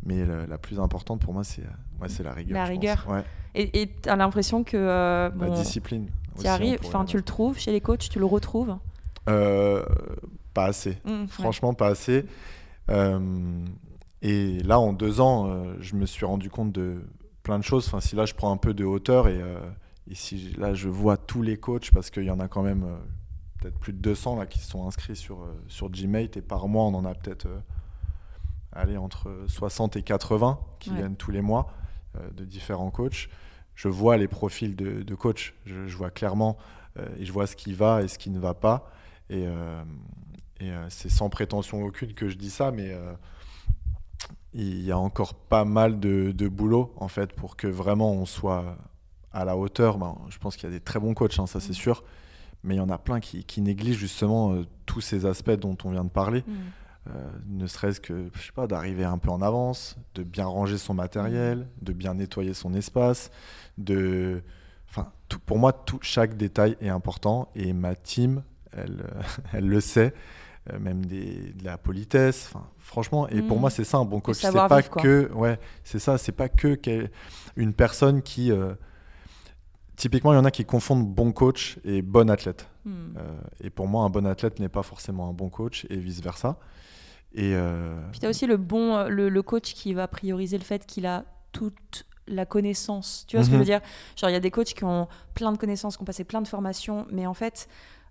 [0.02, 1.62] Mais la, plus importante pour moi, c'est
[2.00, 2.54] ouais, la rigueur.
[2.54, 3.06] La rigueur.
[3.54, 4.76] Et tu as l'impression que.
[4.76, 6.08] la discipline.
[6.40, 8.76] Tu arrives, enfin, tu le trouves chez les coachs, tu le retrouves?
[10.54, 10.98] Pas assez.
[11.04, 12.26] Mmh, Franchement, pas assez.
[14.22, 17.02] et là, en deux ans, je me suis rendu compte de
[17.42, 17.86] plein de choses.
[17.86, 19.58] Enfin, si là, je prends un peu de hauteur et, euh,
[20.12, 22.96] si là, je vois tous les coachs, parce qu'il y en a quand même euh,
[23.58, 26.84] peut-être plus de 200 là, qui sont inscrits sur, euh, sur Gmate, et par mois,
[26.84, 27.48] on en a peut-être
[28.72, 31.72] allez, entre 60 et 80 qui viennent tous les mois
[32.36, 33.28] de différents coachs.
[33.74, 36.56] Je vois les profils de, de coachs, je, je, vois clairement,
[37.18, 38.90] et je vois ce qui va et ce qui ne va pas.
[39.28, 39.46] Et,
[40.60, 42.94] et c'est sans prétention aucune que je dis ça, mais
[44.52, 48.76] il y a encore pas mal de, boulot en fait pour que vraiment on soit
[49.32, 49.98] à la hauteur.
[49.98, 51.74] Ben, je pense qu'il y a des très bons coachs, hein, ça c'est mm.
[51.74, 52.04] sûr,
[52.64, 55.90] mais il y en a plein qui, négligent justement euh, tous ces aspects dont on
[55.90, 56.42] vient de parler.
[56.46, 56.54] Mm.
[57.08, 60.76] Euh, ne serait-ce que, je sais pas, d'arriver un peu en avance, de bien ranger
[60.76, 61.84] son matériel, mm.
[61.84, 63.30] de bien nettoyer son espace,
[63.78, 64.42] de,
[64.88, 65.12] enfin,
[65.46, 68.42] pour moi, tout, chaque détail est important et ma team,
[68.72, 69.04] elle,
[69.52, 70.12] elle le sait.
[70.68, 72.52] Euh, même des, de la politesse.
[72.78, 73.60] franchement, et pour mm.
[73.60, 74.36] moi, c'est ça un bon coach.
[74.36, 76.78] C'est pas que, ouais, c'est ça, c'est pas que
[77.56, 78.52] une personne qui.
[78.52, 78.74] Euh,
[79.96, 82.68] typiquement, il y en a qui confondent bon coach et bon athlète.
[82.84, 82.90] Mm.
[82.90, 86.20] Euh, et pour moi, un bon athlète n'est pas forcément un bon coach et vice
[86.20, 86.58] versa.
[87.32, 87.54] Et
[88.10, 91.24] Puis tu as aussi le bon le, coach qui va prioriser le fait qu'il a
[91.52, 93.24] toute la connaissance.
[93.28, 93.78] Tu vois ce que je veux mhm.
[93.78, 93.80] dire?
[94.16, 96.42] Genre, il y a des coachs qui ont plein de connaissances, qui ont passé plein
[96.42, 97.68] de formations, mais en fait,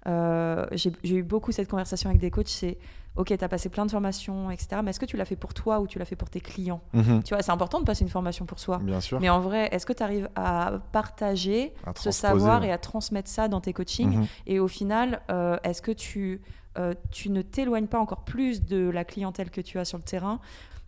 [0.08, 2.78] euh, j'ai eu beaucoup cette conversation avec des coachs, c'est
[3.16, 4.82] ok, tu as passé plein de formations, etc.
[4.84, 6.82] Mais est-ce que tu l'as fait pour toi ou tu l'as fait pour tes clients?
[6.94, 7.24] Mhm.
[7.24, 8.80] Tu vois, c'est important de passer une formation pour soi.
[8.80, 9.20] Bien sûr.
[9.20, 13.48] Mais en vrai, est-ce que tu arrives à partager ce savoir et à transmettre ça
[13.48, 14.28] dans tes coachings mhm.
[14.48, 16.42] Et au final, euh, est-ce que tu,
[16.78, 20.04] euh, tu ne t'éloignes pas encore plus de la clientèle que tu as sur le
[20.04, 20.40] terrain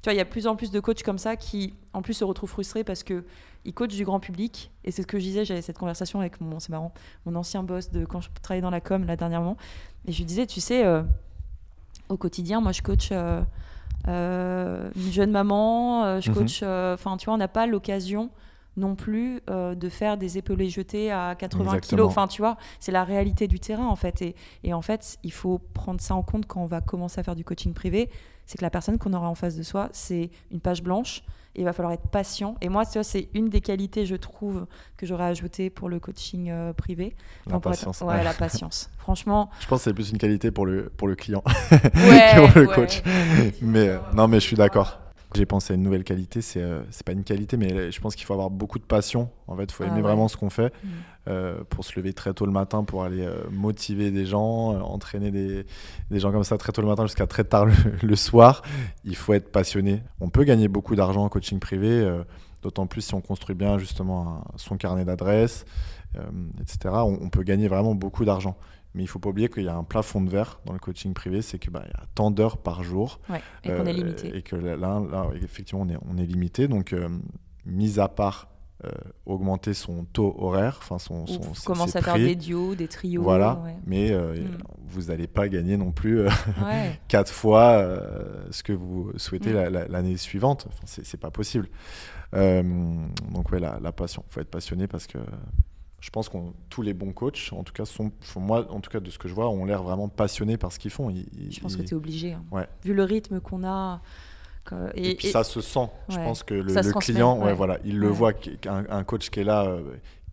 [0.02, 2.02] tu vois, il y a de plus en plus de coachs comme ça qui, en
[2.02, 3.24] plus, se retrouvent frustrés parce que
[3.66, 4.72] ils coachent du grand public.
[4.84, 6.92] Et c'est ce que je disais, j'avais cette conversation avec mon, c'est marrant,
[7.26, 9.58] mon ancien boss de quand je travaillais dans la com là dernièrement.
[10.08, 11.04] Et je lui disais, tu sais, euh,
[12.10, 13.42] au quotidien, moi, je coach euh,
[14.08, 16.36] euh, une jeune maman, je mhm.
[16.36, 18.32] coach, enfin, tu vois, on n'a pas l'occasion
[18.78, 21.80] non plus de faire des épaules jetées à 80 kg.
[21.82, 22.08] kilos.
[22.08, 24.24] Enfin, tu vois, c'est la réalité du terrain, en fait.
[24.24, 27.24] Et, et, en fait, il faut prendre ça en compte quand on va commencer à
[27.24, 28.10] faire du coaching privé
[28.45, 31.23] c'est que la personne qu'on aura en face de soi, c'est une page blanche
[31.56, 32.56] et il va falloir être patient.
[32.62, 36.73] Et moi, c'est une des qualités, je trouve, que j'aurais ajouté pour le coaching euh,
[36.73, 37.15] privé.
[37.47, 38.01] La patience.
[38.01, 38.89] Ouais, la patience.
[38.97, 39.49] Franchement.
[39.60, 42.67] Je pense que c'est plus une qualité pour le, pour le client que pour le
[42.67, 43.01] coach.
[43.62, 45.01] Mais euh, non, mais je suis d'accord.
[45.34, 48.26] J'ai pensé à une nouvelle qualité, c'est euh, pas une qualité, mais je pense qu'il
[48.26, 49.30] faut avoir beaucoup de passion.
[49.48, 50.88] En fait, il faut ah aimer vraiment ce qu'on fait mm.
[51.30, 55.32] euh, pour se lever très tôt le matin, pour aller euh, motiver des gens, entraîner
[55.32, 55.65] des,
[56.10, 57.65] des, gens comme ça très tôt le matin jusqu'à très tard
[58.02, 58.62] le, soir.
[59.06, 60.04] Il faut être passionné.
[60.20, 62.06] On peut gagner beaucoup d'argent en coaching privé,
[62.62, 65.65] d'autant plus si on construit bien justement son carnet d'adresses,
[66.60, 66.94] etc.
[66.96, 68.58] on peut gagner vraiment beaucoup d'argent.
[68.93, 70.80] Mais il ne faut pas oublier qu'il y a un plafond de verre dans le
[70.80, 73.19] coaching privé, c'est qu'il bah, y a tant d'heures par jour.
[73.63, 74.36] et qu'on est euh, limité.
[74.36, 76.67] Et que là, là, effectivement, on est, on est limité.
[76.67, 77.08] Donc, euh,
[77.65, 78.49] mis à part
[78.84, 78.89] euh,
[79.25, 83.21] augmenter son taux horaire, enfin son, son commence à faire des duos, des trios.
[83.21, 84.58] Voilà, mais mm.
[84.88, 86.25] vous n'allez pas gagner non plus
[87.08, 87.86] quatre fois
[88.49, 89.88] ce que vous souhaitez mm.
[89.88, 90.67] l'année suivante.
[90.67, 91.69] Enfin, c'est pas possible.
[92.34, 95.19] donc ouais, la, la passion, faut être passionné parce que
[96.02, 96.38] je pense que
[96.70, 99.28] tous les bons coachs, en tout cas, sont, moi, en tout cas, de ce que
[99.28, 101.10] je vois, ont l'air vraiment passionnés par ce qu'ils font.
[101.12, 102.34] je pense que tu es obligé.
[102.34, 102.44] Hein.
[102.52, 102.68] Ouais.
[102.84, 104.02] Vu le rythme qu'on a.
[104.96, 105.90] Et, puis ça se sent.
[106.10, 107.54] Je pense que le, client, ouais.
[107.54, 108.34] voilà, il le voit,
[108.68, 109.82] un, coach qui est là, euh,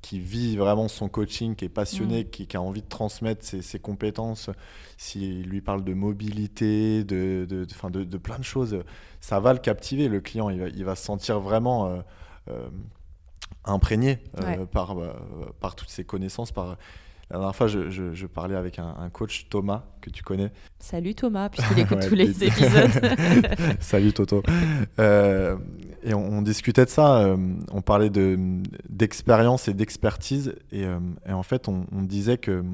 [0.01, 2.31] qui vit vraiment son coaching, qui est passionné, mm.
[2.31, 4.51] qui, a envie de transmettre ses, compétences.
[4.97, 8.83] S'il lui parle de mobilité, de, de, de, de, plein de choses,
[9.21, 10.09] ça va le captiver.
[10.09, 11.89] Le client, il va, il va se sentir vraiment.
[11.89, 12.01] Euh,
[12.49, 12.69] euh,
[13.65, 15.13] imprégné euh, par, euh,
[15.61, 16.53] par toutes ces connaissances.
[16.53, 16.77] Par...
[17.31, 20.51] La dernière fois, je, je, parlais avec un, coach, Thomas, que tu connais.
[20.79, 22.91] Salut Thomas, puisqu'il écoute tous les épisodes.
[23.81, 24.43] Salut Toto.
[24.99, 25.57] Euh,
[26.03, 27.37] et on, discutait de ça,
[27.71, 28.11] on parlait
[28.89, 30.55] d'expérience et d'expertise.
[30.73, 30.85] Et,
[31.27, 32.65] et, en fait, on, disait que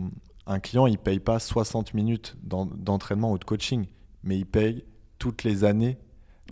[0.47, 3.87] un client, il paye pas 60 minutes d'entraînement ou de coaching,
[4.23, 4.85] mais il paye
[5.19, 5.99] toutes les années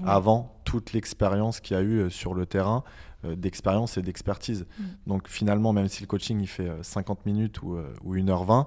[0.05, 2.83] avant toute l'expérience qu'il a eu sur le terrain,
[3.25, 4.67] d'expérience et d'expertise.
[4.79, 4.83] Mm.
[5.07, 8.67] Donc finalement, même si le coaching il fait 50 euh, minutes ou, euh, ou 1h20,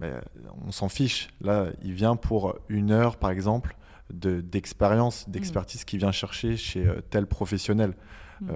[0.00, 0.20] ben,
[0.66, 1.28] on s'en fiche.
[1.40, 3.76] Là, il vient pour une heure, par exemple,
[4.10, 5.30] d'expérience, mm.
[5.32, 7.94] d'expertise qu'il vient chercher chez tel professionnel.
[8.40, 8.50] Mm.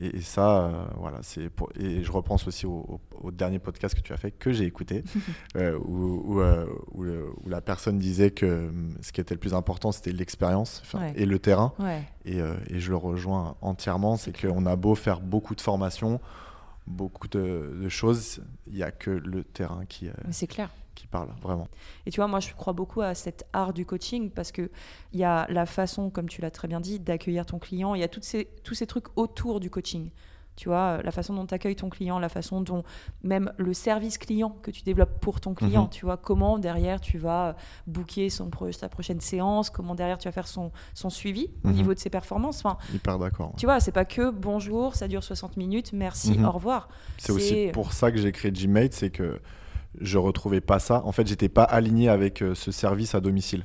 [0.00, 1.70] Et, ça, euh, voilà, c'est pour...
[1.78, 3.00] et je repense aussi au,
[3.32, 5.04] dernier podcast que tu as fait, que j'ai écouté,
[5.56, 9.92] euh, où, où, où, la personne disait que hum, ce qui était le plus important,
[9.92, 10.82] c'était l'expérience
[11.14, 11.74] et le terrain.
[12.24, 16.20] Et, et, je le rejoins entièrement, c'est qu'on a beau faire beaucoup de formations,
[16.86, 21.68] beaucoup de, choses, il n'y a que le terrain qui, c'est clair qui parle vraiment.
[22.06, 24.70] Et tu vois, moi, je crois beaucoup à cet art du coaching parce qu'il
[25.12, 27.94] y a la façon, comme tu l'as très bien dit, d'accueillir ton client.
[27.94, 30.10] Il y a toutes ces, tous ces trucs autour du coaching.
[30.56, 32.82] Tu vois, la façon dont tu accueilles ton client, la façon dont
[33.22, 35.88] même le service client que tu développes pour ton client, mhm.
[35.88, 40.32] tu vois, comment derrière tu vas booker son, sa prochaine séance, comment derrière tu vas
[40.32, 41.74] faire son, son suivi au mhm.
[41.74, 42.62] niveau de ses performances.
[42.62, 43.54] Enfin, Hyper d'accord.
[43.56, 46.44] Tu vois, c'est pas que bonjour, ça dure 60 minutes, merci, mhm.
[46.44, 46.90] au revoir.
[47.16, 49.40] C'est aussi pour ça que j'ai créé Gmate, c'est que
[49.98, 51.02] je retrouvais pas ça.
[51.04, 53.64] En fait, j'étais pas aligné avec euh, ce service à domicile.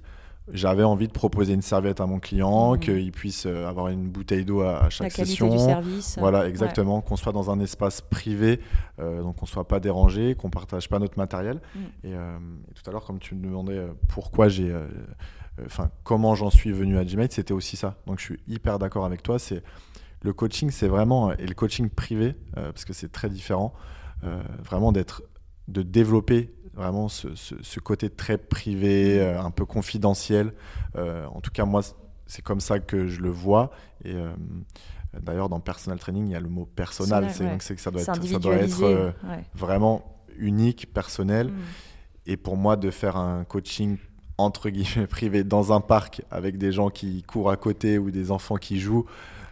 [0.52, 2.80] J'avais envie de proposer une serviette à mon client, mmh.
[2.80, 5.50] qu'il puisse euh, avoir une bouteille d'eau à, chaque La session.
[5.50, 6.18] Du service.
[6.20, 7.02] Voilà, exactement.
[7.02, 8.60] Qu'on soit dans un espace privé,
[9.00, 11.62] euh, donc qu'on soit pas dérangé, qu'on partage pas notre matériel.
[11.76, 12.08] Mmh.
[12.08, 12.14] Et,
[12.76, 14.76] tout à l'heure, comme tu me demandais pourquoi j'ai,
[15.66, 17.96] enfin comment j'en suis venu à Gmate, c'était aussi ça.
[18.06, 19.40] Donc je suis hyper d'accord avec toi.
[19.40, 19.64] C'est
[20.22, 23.74] le coaching, c'est vraiment et le coaching privé parce que c'est très différent.
[24.64, 25.24] vraiment d'être
[25.68, 30.54] de développer vraiment ce, côté très privé, euh, un peu confidentiel.
[30.96, 31.82] Euh, en tout cas, moi,
[32.28, 33.72] c'est comme ça que je le vois.
[34.04, 34.32] Et euh,
[35.22, 37.30] d'ailleurs, dans personal training, il y a le mot personnel.
[37.60, 39.14] C'est que ça doit être, ça doit être
[39.54, 40.04] vraiment
[40.38, 41.48] unique, personnel.
[41.48, 41.56] Mm.
[42.28, 43.98] Et pour moi, de faire un coaching
[44.38, 48.32] entre guillemets privé dans un parc avec des gens qui courent à côté ou des
[48.32, 49.06] enfants qui jouent,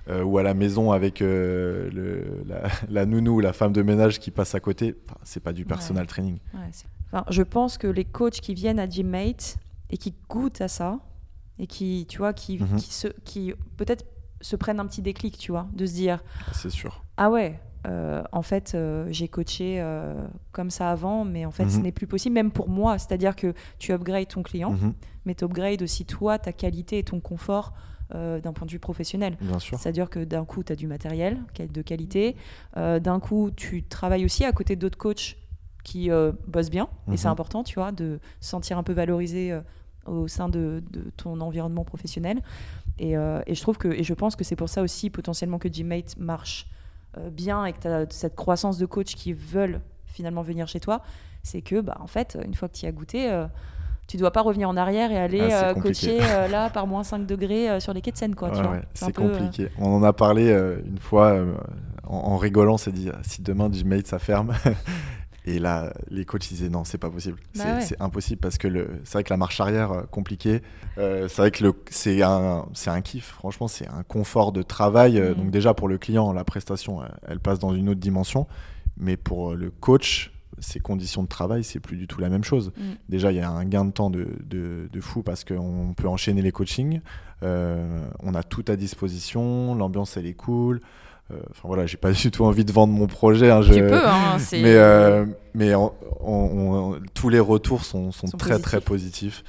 [0.09, 2.43] ou à la maison avec euh, le,
[2.89, 6.07] la, nounou ou la femme de ménage qui passe à côté, c'est pas du personal
[6.07, 6.39] training.
[6.53, 9.57] enfin, je pense que les coachs qui viennent à Gymmate
[9.89, 10.99] et qui goûtent à ça
[11.59, 12.77] et qui, tu vois, qui, mhm.
[12.77, 14.05] qui, qui peut-être
[14.41, 16.21] se prennent un petit déclic, tu vois, de se dire.
[16.51, 17.03] C'est sûr.
[17.15, 18.75] Ah ouais, euh, en fait,
[19.09, 19.85] j'ai coaché
[20.51, 21.83] comme ça avant, mais en fait, ce mhm.
[21.83, 22.97] n'est plus possible, même pour moi.
[22.97, 24.93] C'est-à-dire que tu upgrades ton client, mhm.
[25.25, 27.73] mais tu upgrades aussi toi, ta qualité et ton confort
[28.15, 29.37] euh, d'un point de vue professionnel.
[29.59, 32.35] C'est-à-dire que d'un coup, tu as du matériel de qualité.
[32.77, 35.37] Euh, d'un coup, tu travailles aussi à côté d'autres coachs
[35.83, 36.89] qui euh, bossent bien.
[37.11, 37.33] Et c'est mhm.
[37.33, 39.57] important, tu vois, de se sentir un peu valorisé
[40.05, 40.83] au sein de,
[41.17, 42.41] ton environnement professionnel.
[42.99, 45.67] Et, et, je trouve que, et je pense que c'est pour ça aussi potentiellement que
[45.67, 46.67] Gmate marche
[47.31, 51.01] bien et que tu as cette croissance de coachs qui veulent finalement venir chez toi.
[51.41, 53.45] C'est que, bah, en fait, une fois que tu y as goûté,
[54.07, 57.03] tu dois pas revenir en arrière et aller ah, euh, coacher euh, là par moins
[57.03, 58.35] 5 degrés euh, sur les quais de Seine.
[58.93, 59.69] c'est compliqué.
[59.79, 60.51] On en a parlé
[60.85, 61.37] une fois
[62.03, 64.53] en, rigolant, on s'est dit si demain Gmate ça ferme.
[65.45, 67.37] et là, les coachs disaient non, c'est pas possible.
[67.55, 68.67] Bah c'est impossible parce que
[69.03, 70.61] c'est vrai que la marche arrière, compliquée.
[70.97, 75.19] c'est vrai que c'est un, un kiff, franchement, c'est un confort de travail.
[75.19, 75.33] Mm.
[75.35, 78.47] Donc, déjà pour le client, la prestation, elle passe dans une autre dimension.
[78.97, 80.32] Mais pour le coach,
[80.63, 82.71] ces conditions de travail, c'est plus du tout la même chose.
[82.77, 82.81] Mm.
[83.09, 86.41] Déjà, il y a un gain de temps de, de, fou parce qu'on peut enchaîner
[86.41, 87.01] les coachings.
[87.43, 90.81] Euh, on a tout à disposition, l'ambiance elle est cool.
[91.31, 93.51] Euh, enfin voilà, j'ai pas du tout envie de vendre mon projet.
[93.51, 93.73] Hein, je...
[93.73, 95.73] Tu peux, hein, mais, euh, mais
[97.13, 99.43] tous les retours sont, sont, très très positifs.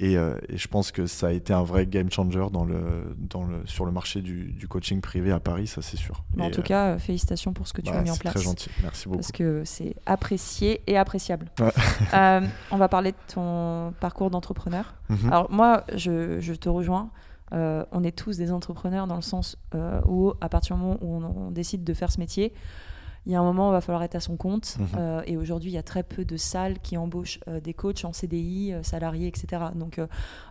[0.00, 3.44] Euh, et, je pense que ça a été un vrai game changer dans le, dans
[3.44, 6.22] le, sur le marché du, du coaching privé à Paris, ça c'est sûr.
[6.38, 8.34] en tout cas, euh, félicitations pour ce que tu bah, as mis en place.
[8.34, 9.18] C'est très gentil, merci beaucoup.
[9.18, 11.50] Parce que c'est apprécié et appréciable.
[12.14, 14.94] Euh, on va parler de ton parcours d'entrepreneur.
[15.08, 15.30] Mhm.
[15.30, 17.10] Alors moi, je, je te rejoins.
[17.52, 19.56] on est tous des entrepreneurs dans le sens
[20.06, 22.52] où, à partir du moment où on, on décide de faire ce métier,
[23.28, 24.76] il y a un moment, il va falloir être à son compte.
[24.78, 24.86] Mhm.
[24.96, 28.06] Euh, et aujourd'hui, il y a très peu de salles qui embauchent euh, des coachs
[28.06, 29.64] en CDI, euh, salariés, etc.
[29.74, 30.00] Donc,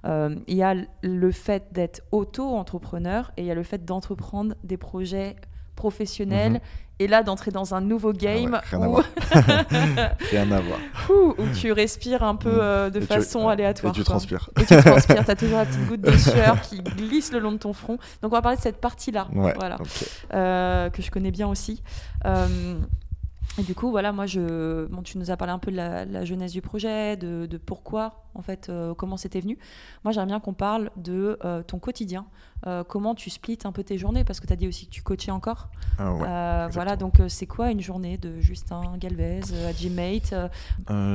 [0.06, 4.78] il y a le fait d'être auto-entrepreneur et il y a le fait d'entreprendre des
[4.78, 5.36] projets
[5.78, 6.60] professionnels mhm
[7.00, 8.98] et là d'entrer dans un nouveau ah game rien, où...
[9.00, 10.80] à voir.
[11.10, 12.60] où, tu respires un peu mm.
[12.60, 13.94] euh, de façon aléatoire.
[13.94, 14.50] Et tu transpires.
[14.60, 17.52] Et tu transpires, tu as toujours la petite goutte de sueur qui glisse le long
[17.52, 17.98] de ton front.
[18.22, 19.78] Donc on va parler de cette partie-là, voilà,
[20.34, 21.84] euh, que je connais bien aussi.
[22.26, 22.78] Euh,
[23.60, 26.26] et du coup, voilà, moi, je, bon, tu nous as parlé un peu de la,
[26.26, 29.58] jeunesse du projet, de, pourquoi, en fait, euh, comment c'était venu.
[30.04, 32.28] Moi, j'aimerais bien qu'on parle de euh, ton quotidien,
[32.68, 34.92] euh, comment tu splits un peu tes journées, parce que tu as dit aussi que
[34.92, 35.70] tu coachais encore.
[35.98, 40.36] Ah voilà, donc c'est quoi une journée de Justin Galvez à Gmate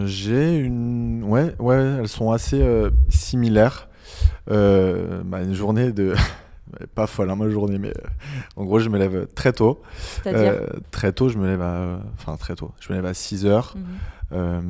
[0.06, 1.22] J'ai une.
[1.24, 2.64] Ouais, ouais, elles sont assez
[3.08, 3.88] similaires.
[4.48, 6.14] Bah, une journée de.
[6.94, 8.08] pas folle hein, ma journée, mais euh,
[8.56, 9.82] en gros, je me lève très tôt.
[10.26, 12.00] Euh, très tôt, je me lève à.
[12.14, 12.72] Enfin, très tôt.
[12.80, 13.74] Je me lève à 6 heures.
[13.76, 13.84] Mhm.
[14.32, 14.60] Euh,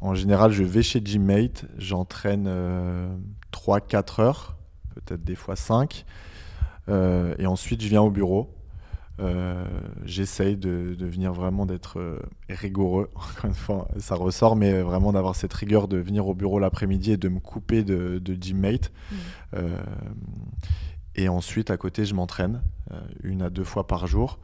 [0.00, 2.50] en général, je vais chez Gymmate, j'entraîne
[3.50, 4.56] 3-4 heures,
[4.94, 6.04] peut-être des fois 5.
[6.88, 8.54] et ensuite, je viens au bureau.
[9.20, 9.64] Euh,
[10.04, 12.18] j'essaye de, de, venir vraiment d'être euh,
[12.48, 13.10] rigoureux.
[13.14, 17.12] Encore une fois, ça ressort, mais vraiment d'avoir cette rigueur de venir au bureau l'après-midi
[17.12, 18.90] et de me couper de, de gymmate.
[19.54, 19.76] Euh,
[21.14, 22.62] et ensuite, à côté, je m'entraîne
[23.22, 24.38] une à deux fois par jour.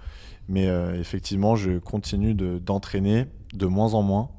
[0.48, 0.66] Mais
[0.98, 4.30] effectivement, je continue d'entraîner de, moins en moins.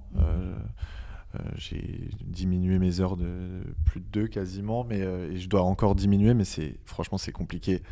[1.36, 5.62] Euh, j'ai diminué mes heures de plus de deux quasiment, mais euh, et je dois
[5.62, 7.84] encore diminuer, mais c'est franchement c'est compliqué.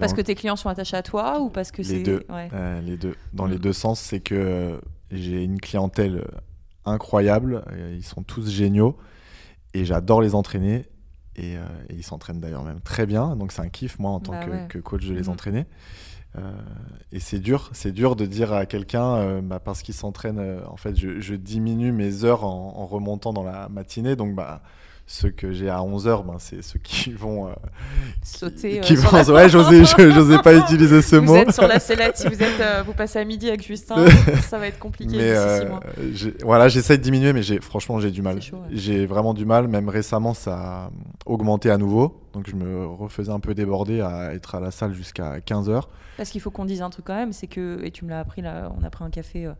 [0.00, 2.96] Parce que tes clients sont attachés à toi ou parce que les deux, euh, les
[2.96, 3.60] deux, dans les mm.
[3.60, 4.80] deux sens, c'est que
[5.12, 6.26] j'ai une clientèle
[6.84, 7.64] incroyable,
[7.96, 8.96] ils sont tous géniaux
[9.72, 10.86] et j'adore les entraîner
[11.38, 11.56] et,
[11.90, 14.78] ils s'entraînent d'ailleurs même très bien, donc c'est un kiff moi en tant bah que,
[14.78, 15.28] coach de les mm.
[15.30, 15.66] entraîner.
[16.36, 16.40] Euh,
[17.12, 20.60] et c'est dur, c'est dur de dire à quelqu'un, euh, bah, parce qu'il s'entraîne, euh,
[20.68, 24.62] en fait, je, diminue mes heures en, remontant dans la matinée, donc bah,
[25.10, 27.50] ceux que j'ai à 11h, ben, c'est ceux qui vont
[28.22, 28.80] sauter.
[28.80, 29.10] Qui, vont...
[29.32, 31.32] Ouais, j'osais pas utiliser ce mot.
[31.32, 34.06] Vous êtes sur la sellette, si vous, êtes, vous passez à midi avec Justin,
[34.42, 35.16] ça va être compliqué.
[35.16, 35.34] Mais,
[36.44, 38.38] voilà, j'essaie de diminuer, mais franchement, j'ai du mal.
[38.70, 39.66] J'ai vraiment du mal.
[39.66, 40.90] Même récemment, ça a
[41.26, 42.20] augmenté à nouveau.
[42.32, 45.82] Donc je me refaisais un peu déborder à être à la salle jusqu'à 15h.
[46.16, 48.20] Parce qu'il faut qu'on dise un truc quand même, c'est que, et tu me l'as
[48.20, 49.52] appris là, on a pris un café euh,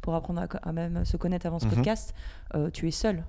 [0.00, 1.72] pour apprendre à, même se connaître avant ce mhm.
[1.72, 2.14] podcast,
[2.54, 3.22] euh, tu es seul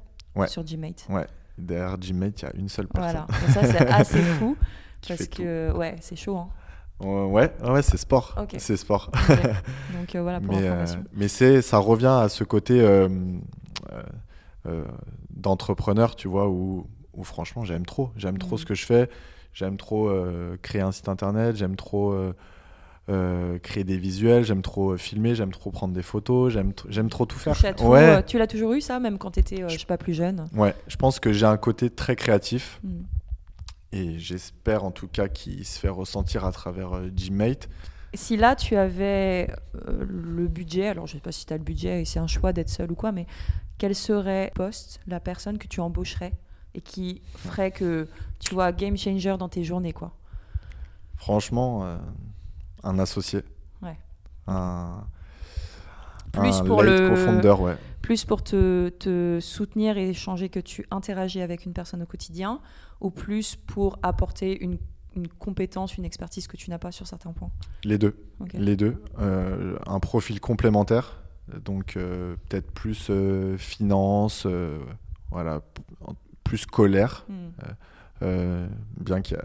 [0.48, 1.06] sur Gmate.
[1.10, 1.26] Ouais,
[1.58, 3.26] derrière Gmate, il y a une seule personne.
[3.28, 4.58] Voilà, ça c'est assez fou,
[5.08, 6.38] parce que ouais, c'est chaud.
[6.38, 6.50] Hein.
[7.00, 8.36] Ouais, ouais, c'est sport.
[8.58, 9.12] C'est sport.
[9.93, 10.70] Donc euh, voilà pour mais,
[11.13, 12.84] mais c'est, ça revient à ce côté
[15.30, 18.12] d'entrepreneur, tu vois, où, où franchement j'aime trop.
[18.15, 19.10] J'aime trop ce que je fais.
[19.54, 20.12] J'aime trop
[20.62, 21.56] créer un site internet.
[21.56, 22.15] J'aime trop
[23.10, 27.10] euh, créer des visuels, j'aime trop euh, filmer, j'aime trop prendre des photos, j'aime j'aime
[27.10, 27.56] trop tout faire.
[27.86, 28.17] ouais.
[28.17, 30.50] Euh, tu l'as toujours eu ça, même quand tu étais, je sais pas, plus jeune
[30.54, 33.04] Ouais, je pense que j'ai un côté très créatif hmm.
[33.93, 37.70] et j'espère en tout cas qu'il se fait ressentir à travers Gmate.
[38.13, 39.56] Si là tu avais
[39.88, 42.52] le budget, alors je sais pas si tu as le budget et c'est un choix
[42.52, 43.26] d'être seul ou quoi, mais
[43.78, 46.34] quel serait poste la personne que tu embaucherais
[46.76, 50.12] et qui ferait que tu vois game changer dans tes journées quoi?
[51.15, 51.98] Franchement,
[52.84, 53.42] un associé.
[53.82, 53.98] Ouais.
[54.48, 55.04] Un,
[56.32, 57.78] plus pour le ouais.
[58.02, 62.62] Plus pour te, te, soutenir et échanger que tu interagis avec une personne au quotidien,
[63.02, 64.78] ou plus pour apporter une,
[65.16, 67.52] une compétence, une expertise que tu n'as pas sur certains points?
[67.84, 68.16] Les deux.
[68.54, 69.02] Les deux.
[69.20, 71.18] Euh, un profil complémentaire,
[71.66, 74.48] donc euh, peut-être plus euh, finance,
[75.32, 75.62] voilà,
[76.44, 77.26] plus scolaire.
[77.28, 77.50] Hmm.
[78.24, 78.68] Euh,
[79.00, 79.36] bien que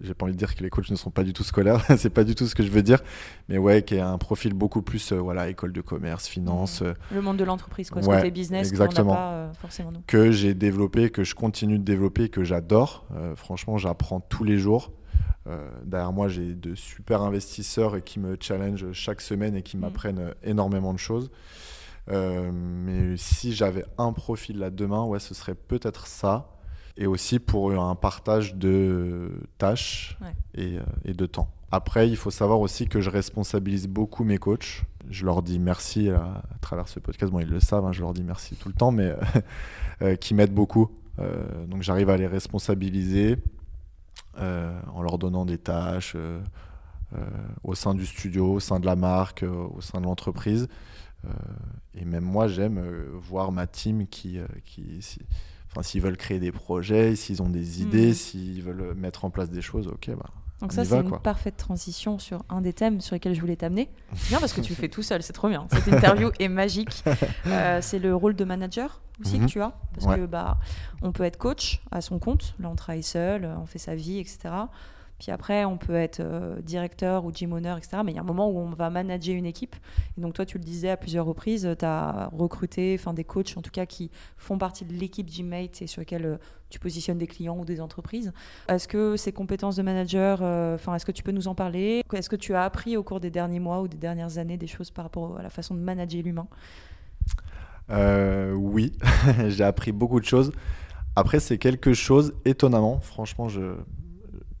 [0.00, 2.10] j'ai pas envie de dire que les coachs ne sont pas du tout scolaires, c'est
[2.10, 3.00] pas du tout ce que je veux dire,
[3.48, 6.82] mais ouais, qui a un profil beaucoup plus, euh, voilà, école de commerce, finance.
[6.82, 9.14] Euh, le monde de l'entreprise, quoi, ce côté business, exactement.
[9.14, 10.02] Pas, forcément nous.
[10.06, 13.06] Que j'ai développé, que je continue de développer, que j'adore.
[13.36, 14.92] franchement, j'apprends tous les jours.
[15.84, 19.80] derrière moi, j'ai de super investisseurs et qui me challenge chaque semaine et qui mm.
[19.80, 21.30] m'apprennent énormément de choses.
[22.10, 26.55] mais si j'avais un profil là demain, ouais, ce serait peut-être ça
[26.96, 30.16] et aussi pour un partage de tâches
[30.54, 31.50] et, euh, et, de temps.
[31.70, 34.82] Après, il faut savoir aussi que je responsabilise beaucoup mes coachs.
[35.10, 37.30] Je leur dis merci à, travers ce podcast.
[37.32, 39.14] Bon, ils le savent, hein, je leur dis merci tout le temps, mais
[40.02, 40.90] euh, qui m'aident beaucoup.
[41.18, 43.36] Euh, donc j'arrive à les responsabiliser
[44.38, 46.14] en leur donnant des tâches
[47.64, 50.68] au sein du studio, au sein de la marque, au sein de l'entreprise.
[51.94, 55.00] et même moi, j'aime voir ma team qui, qui
[55.82, 58.14] s'ils veulent créer des projets, s'ils ont des idées, hmm.
[58.14, 60.30] s'ils veulent mettre en place des choses, ok, bah.
[60.60, 63.90] Donc ça, c'est une parfaite transition sur un des thèmes sur lesquels je voulais t'amener.
[64.28, 65.66] Bien parce que tu le fais tout seul, c'est trop bien.
[65.70, 67.04] Cette interview est magique.
[67.46, 69.48] Euh, c'est le rôle de manager aussi que mhm.
[69.48, 69.72] tu as.
[69.94, 70.58] Parce que bah,
[71.02, 72.54] on peut être coach à son compte.
[72.58, 74.50] Là, on travaille seul, on fait sa vie, etc.
[75.18, 77.98] Puis après, on peut être euh, directeur ou gym owner, etc.
[78.04, 79.74] Mais il y a un moment où on va manager une équipe.
[80.16, 83.62] Et donc, toi, tu le disais à plusieurs reprises, tu as recruté des coachs, en
[83.62, 86.36] tout cas, qui font partie de l'équipe Gymmate et sur lesquels euh,
[86.68, 88.32] tu positionnes des clients ou des entreprises.
[88.68, 92.02] Est-ce que ces compétences de manager, euh, est-ce que tu peux nous en parler?
[92.12, 94.66] Est-ce que tu as appris au cours des derniers mois ou des dernières années des
[94.66, 96.48] choses par rapport à la façon de manager l'humain?
[97.88, 98.92] Oui,
[99.48, 100.52] j'ai appris beaucoup de choses.
[101.14, 103.76] Après, c'est quelque chose, étonnamment, franchement, je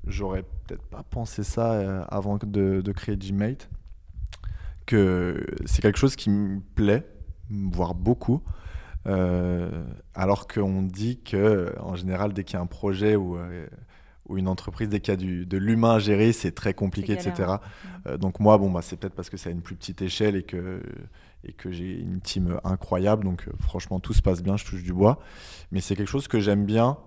[0.06, 3.68] j'aurais peut-être pas pensé ça euh, avant de, de créer Gmate,
[4.86, 7.06] que c'est quelque chose qui me plaît,
[7.50, 8.42] voire beaucoup.
[9.06, 9.84] Euh,
[10.14, 13.68] alors qu'on dit que en général dès qu'il y a un projet ou, euh,
[14.28, 17.12] ou une entreprise dès qu'il y a du, de l'humain à gérer c'est très compliqué
[17.12, 17.52] etc
[18.18, 20.42] donc moi bon bah c'est peut-être parce que c'est à une plus petite échelle et
[20.42, 20.82] que
[21.44, 24.92] et que j'ai une team incroyable donc franchement tout se passe bien je touche du
[24.92, 25.20] bois
[25.70, 26.98] mais c'est quelque chose que j'aime bien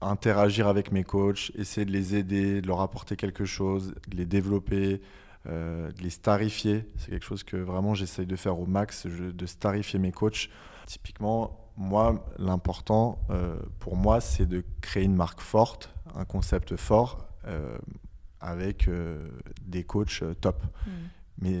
[0.00, 4.26] interagir avec mes coachs, essayer de les aider, de leur apporter quelque chose, de les
[4.26, 5.00] développer,
[5.46, 6.86] de les starifier.
[6.96, 10.48] C'est quelque chose que vraiment j'essaye de faire au max, de starifier mes coachs.
[10.86, 13.18] Typiquement, moi, l'important
[13.78, 17.26] pour moi, c'est de créer une marque forte, un concept fort
[18.40, 18.88] avec
[19.62, 20.62] des coachs top.
[20.86, 20.90] Mm.
[21.38, 21.60] Mais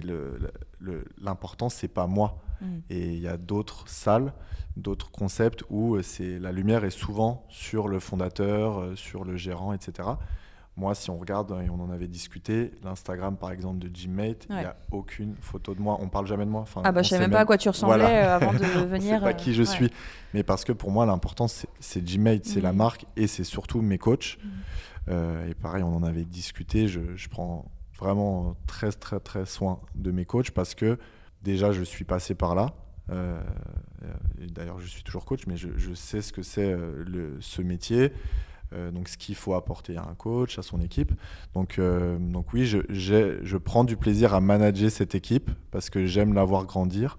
[1.18, 2.43] l'important, c'est pas moi.
[2.60, 2.66] Mm.
[2.90, 4.32] Et il y a d'autres salles,
[4.76, 9.72] d'autres concepts où c'est la lumière est souvent sur le fondateur, euh, sur le gérant,
[9.72, 10.08] etc.
[10.76, 14.56] Moi, si on regarde, et on en avait discuté, l'Instagram par exemple de Gymmate, il
[14.56, 15.98] n'y a aucune photo de moi.
[16.00, 16.62] On parle jamais de moi.
[16.62, 19.20] Enfin, ah bah je savais même pas à quoi tu ressemblais euh, avant de venir.
[19.20, 19.90] pas qui je euh, suis.
[20.32, 22.76] Mais parce que pour moi, l'important, c'est Gymmate, c'est la mm.
[22.76, 24.38] marque et c'est surtout mes coachs.
[25.08, 25.12] Mm.
[25.48, 26.88] et pareil, on en avait discuté.
[26.88, 30.98] Je, je prends vraiment très très très soin de mes coachs parce que
[31.44, 32.74] déjà je suis passé par là.
[33.10, 33.40] Euh,
[34.50, 38.12] d'ailleurs, je suis toujours coach, mais je, sais ce que c'est euh, ce métier.
[38.72, 41.12] Euh, donc, ce qu'il faut apporter à un coach, à son équipe.
[41.52, 46.34] Donc, donc oui, je, je, prends du plaisir à manager cette équipe parce que j'aime
[46.34, 47.18] la voir grandir.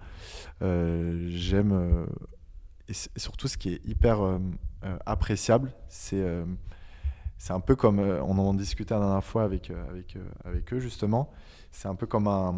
[0.61, 2.07] j'aime
[2.89, 4.19] et, surtout ce qui est hyper
[5.05, 6.23] appréciable, c'est
[7.37, 11.31] c'est un peu comme, on en discutait la dernière fois avec, avec, avec eux justement,
[11.69, 12.55] c'est un peu comme un,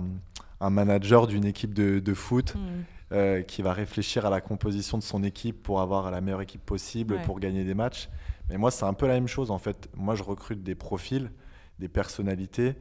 [0.59, 3.43] un manager d'une équipe de, de foot mm.
[3.43, 7.21] qui va réfléchir à la composition de son équipe pour avoir la meilleure équipe possible,
[7.21, 8.09] pour gagner des matchs.
[8.49, 9.89] Mais moi, c'est un peu la même chose en fait.
[9.95, 11.31] Moi, je recrute des profils,
[11.79, 12.75] des personnalités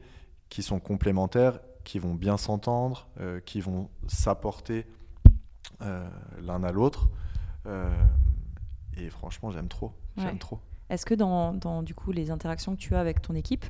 [0.49, 3.07] qui sont complémentaires, qui vont bien s'entendre,
[3.45, 4.85] qui vont s'apporter
[5.79, 7.09] l'un à l'autre.
[8.97, 9.93] et franchement, j'aime trop.
[10.17, 10.59] J'aime trop.
[10.89, 13.65] Est-ce que dans, du coup, les interactions que tu as avec ton équipe,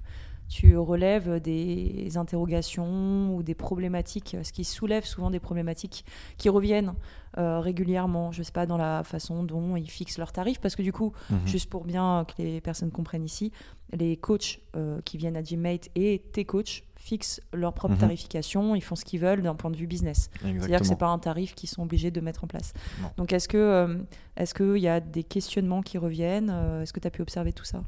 [0.48, 6.06] tu relèves des interrogations ou des problématiques, ce qui soulève souvent des problématiques
[6.38, 6.94] qui reviennent
[7.38, 10.76] euh, régulièrement, je ne sais pas, dans la façon dont ils fixent leurs tarifs, parce
[10.76, 11.46] que du coup, mhm.
[11.46, 13.52] juste pour bien que les personnes comprennent ici,
[13.94, 18.00] les coachs euh, qui viennent à Gymmate et tes coachs fixent leur propre mhm.
[18.00, 20.30] tarification, ils font ce qu'ils veulent d'un point de vue business.
[20.42, 22.74] C'est-à-dire que ce n'est pas un tarif qu'ils sont obligés de mettre en place.
[23.18, 23.98] Donc est-ce que euh,
[24.36, 26.50] est-ce qu'il y a des questionnements qui reviennent?
[26.82, 27.84] Est-ce que tu as pu observer tout ça?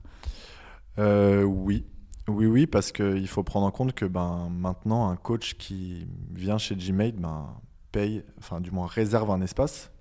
[0.97, 1.85] Oui,
[2.29, 6.57] oui, oui, parce qu'il faut prendre en compte que ben, maintenant, un coach qui vient
[6.57, 7.47] chez Gmail ben,
[7.91, 9.91] paye, enfin du moins réserve un espace.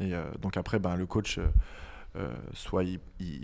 [0.00, 1.48] Et euh, donc après, ben, le coach, euh,
[2.16, 3.00] euh, soit il,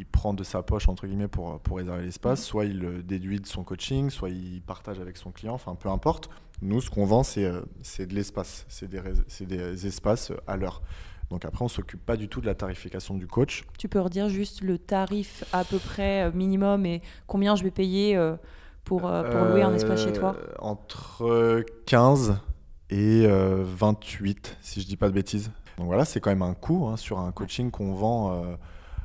[0.06, 2.44] prend de sa poche, entre guillemets, pour, pour réserver l'espace, mmh.
[2.44, 5.88] soit il le déduit de son coaching, soit il partage avec son client, enfin peu
[5.88, 6.30] importe.
[6.62, 9.00] Nous, ce qu'on vend, c'est de l'espace, c'est des,
[9.46, 10.82] des, espaces à l'heure.
[11.30, 13.64] Donc après, on s'occupe pas du tout de la tarification du coach.
[13.78, 17.70] Tu peux redire juste le tarif à peu près euh, minimum et combien je vais
[17.70, 18.36] payer euh,
[18.84, 20.36] pour, euh, pour louer un espace chez toi?
[20.58, 22.38] Entre 15
[22.90, 25.50] et 28, si je dis pas de bêtises.
[25.78, 28.44] Donc voilà, c'est quand même un coût hein, sur un coaching qu'on vend.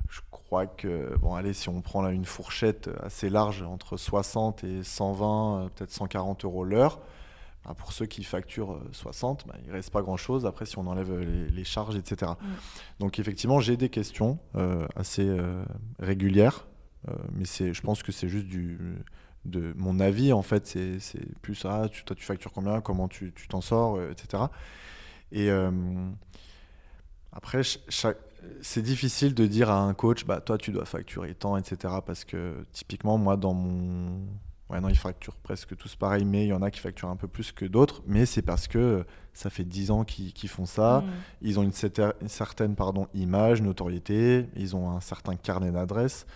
[0.09, 4.63] je crois que, bon, allez, si on prend là une fourchette assez large, entre 60
[4.65, 6.99] et 120, peut-être 140 euros l'heure.
[7.69, 10.47] Bah, pour ceux qui facturent 60, euh, bah, il ne reste pas grand-chose.
[10.47, 12.31] Après, si on enlève les, charges, etc.
[12.31, 12.45] Mm.
[12.99, 15.63] Donc, effectivement, j'ai des questions euh, assez euh,
[15.99, 16.65] régulières.
[17.33, 18.79] mais je pense que c'est juste du,
[19.45, 20.65] de mon avis, en fait.
[20.65, 21.83] C'est plus ça.
[21.83, 22.81] Ah, tu, toi, tu factures combien?
[22.81, 24.01] Comment tu t'en sors?
[24.01, 24.43] Etc.
[25.31, 25.51] Et
[27.31, 27.61] après,
[28.61, 31.93] c'est difficile de dire à un coach, bah, toi, tu dois facturer tant, etc.
[32.03, 34.25] Parce que typiquement, moi, dans mon
[34.69, 37.15] Ouais, non, ils facturent presque tous pareil, mais il y en a qui facturent un
[37.15, 38.03] peu plus que d'autres.
[38.05, 39.03] Mais c'est parce que
[39.33, 41.01] ça fait 10 ans qu'ils font ça.
[41.01, 41.11] Mm.
[41.41, 41.71] Ils ont une,
[42.27, 44.47] certaine pardon, image, notoriété.
[44.55, 46.27] Ils ont un certain carnet d'adresses.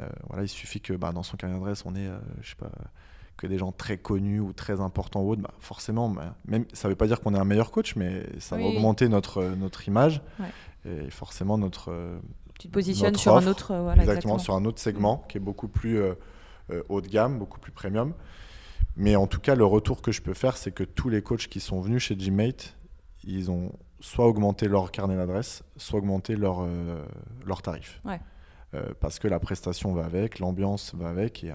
[0.00, 2.56] Euh, voilà, il suffit que bah, dans son carnet d'adresses, on ait, euh, je sais
[2.56, 2.70] pas,
[3.36, 5.42] que des gens très connus ou très importants ou autres.
[5.42, 8.24] Bah, forcément, bah, même, ça ne veut pas dire qu'on est un meilleur coach, mais
[8.38, 10.22] ça va augmenter notre, notre image.
[10.84, 11.92] Et forcément, notre.
[12.60, 13.74] Tu te positionnes sur un autre.
[13.74, 15.28] Voilà, exactement, sur un autre segment mm.
[15.28, 16.14] qui est beaucoup plus euh,
[16.88, 18.14] haut de gamme, beaucoup plus premium.
[18.96, 21.48] Mais en tout cas, le retour que je peux faire, c'est que tous les coachs
[21.48, 22.76] qui sont venus chez Gmate,
[23.24, 27.04] ils ont soit augmenté leur carnet d'adresse, soit augmenté leur, euh,
[27.46, 28.02] leur tarif.
[28.74, 31.52] Euh, parce que la prestation va avec, l'ambiance va avec, et,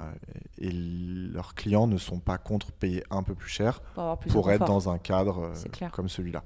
[0.59, 3.82] et, leurs clients ne sont pas contre payer un peu plus cher
[4.30, 5.51] pour, être dans un cadre
[5.91, 6.43] comme celui-là.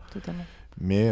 [0.79, 1.11] Mais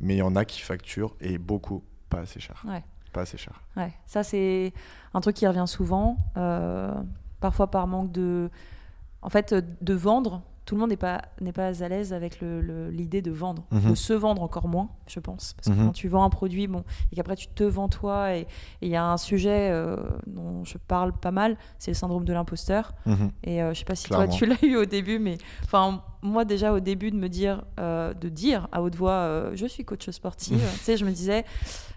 [0.00, 2.62] mais il y en a qui facturent et beaucoup pas assez cher.
[2.68, 2.84] Ouais
[3.18, 3.60] pas assez cher.
[3.76, 4.72] Ouais, ça c'est
[5.14, 6.94] un truc qui revient souvent, euh,
[7.40, 8.50] parfois par manque de,
[9.22, 10.42] en fait, de vendre.
[10.64, 13.90] Tout le monde n'est pas n'est pas à l'aise avec l'idée de vendre, mhm.
[13.90, 15.86] de se vendre encore moins, je pense, parce que mhm.
[15.86, 18.46] quand tu vends un produit, bon, et qu'après tu te vends toi, et
[18.82, 19.96] il y a un sujet euh,
[20.26, 22.92] dont je parle pas mal, c'est le syndrome de l'imposteur.
[23.06, 23.30] Mhm.
[23.44, 26.44] Et euh, je sais pas si toi tu l'as eu au début, mais enfin moi
[26.44, 30.60] déjà au début de me dire, de dire à haute voix, je suis coach sportive,
[30.74, 31.46] tu sais, je me disais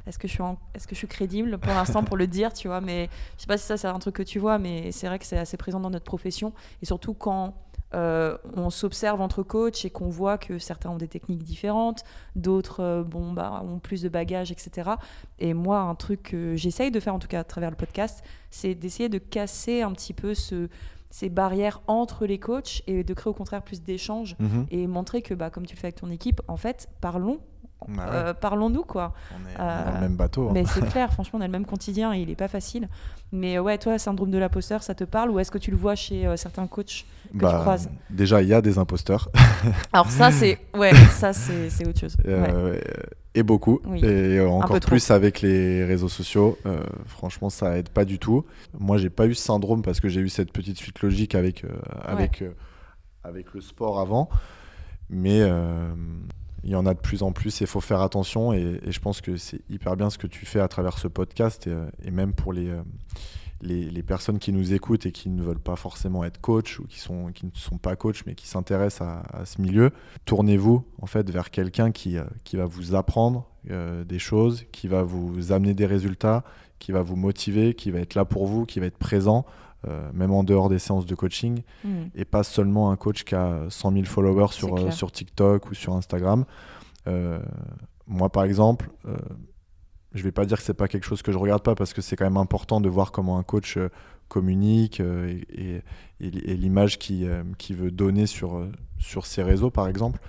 [0.08, 0.44] est-ce que je suis,
[0.74, 2.82] est-ce que je suis crédible pour l'instant pour le dire, tu vois.
[2.82, 5.20] Mais je sais pas si ça c'est un truc que tu vois, mais c'est vrai
[5.20, 7.54] que c'est assez présent dans notre profession et surtout quand
[7.94, 12.06] euh, on s'observe entre coachs et qu'on voit que certains ont des techniques différentes,
[12.38, 14.92] d'autres euh, bon, bah, ont plus de bagages, etc.
[15.40, 18.24] Et moi, un truc que j'essaye de faire, en tout cas à travers le podcast,
[18.50, 20.70] c'est d'essayer de casser un petit peu ce,
[21.10, 24.68] ces barrières entre les coachs et de créer au contraire plus d'échanges Mhm.
[24.72, 27.42] et montrer que, bah, comme tu le fais avec ton équipe, en fait, parlons.
[27.88, 27.96] Ouais.
[28.00, 29.14] Euh, parlons-nous quoi.
[29.32, 30.48] On est, euh, dans le même bateau.
[30.50, 30.52] hein.
[30.54, 32.88] Mais c'est clair, franchement, on a le même quotidien et il est pas facile.
[33.32, 35.96] Mais ouais, toi, syndrome de l'imposteur, ça te parle ou est-ce que tu le vois
[35.96, 39.30] chez euh, certains coachs que tu croises déjà, il y a des imposteurs.
[39.94, 42.16] Alors ça, c'est ouais, ça c'est c'est autre chose.
[42.26, 42.84] Ouais.
[43.34, 43.80] Et beaucoup.
[43.86, 44.04] Oui.
[44.04, 44.90] Et encore trop.
[44.90, 46.58] plus avec les réseaux sociaux.
[47.06, 48.46] Franchement, ça aide pas du tout.
[48.78, 51.64] Moi, j'ai pas eu ce syndrome parce que j'ai eu cette petite suite logique avec,
[52.04, 52.44] avec,
[53.24, 54.28] avec le sport avant.
[55.10, 55.42] Mais
[56.64, 58.54] il y en a de plus en plus et il faut faire attention.
[58.54, 61.68] Et, je pense que c'est hyper bien ce que tu fais à travers ce podcast
[61.68, 62.82] et, euh, même pour les, euh,
[63.62, 66.86] les, les personnes qui nous écoutent et qui ne veulent pas forcément être coach ou
[66.86, 69.92] qui, sont, qui ne sont pas coach mais qui s'intéressent à, ce milieu.
[70.26, 75.04] Tournez-vous en fait vers quelqu'un qui, euh, qui va vous apprendre des choses, qui va
[75.04, 76.44] vous amener des résultats,
[76.80, 79.46] qui va vous motiver, qui va être là pour vous, qui va être présent,
[80.14, 82.04] même en dehors des séances de coaching Hmm.
[82.16, 85.74] et pas seulement un coach qui a 100 000 followers sur, euh, sur TikTok ou
[85.74, 86.46] sur Instagram.
[87.08, 87.40] Euh,
[88.08, 89.16] moi, par exemple, euh,
[90.14, 92.02] je vais pas dire que c'est pas quelque chose que je regarde pas parce que
[92.02, 93.90] c'est quand même important de voir comment un coach euh,
[94.28, 95.82] communique euh, et, et-
[96.28, 100.20] et- et l'image qu'il euh, veut donner sur, euh, sur ses réseaux, par exemple.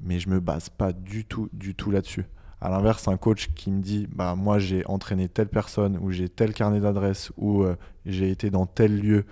[0.00, 2.24] Mais je me base pas du tout, du tout là-dessus.
[2.60, 6.28] À l'inverse, un coach qui me dit bah moi j'ai entraîné telle personne ou j'ai
[6.28, 9.24] tel carnet d'adresse ou euh, j'ai été dans tel lieu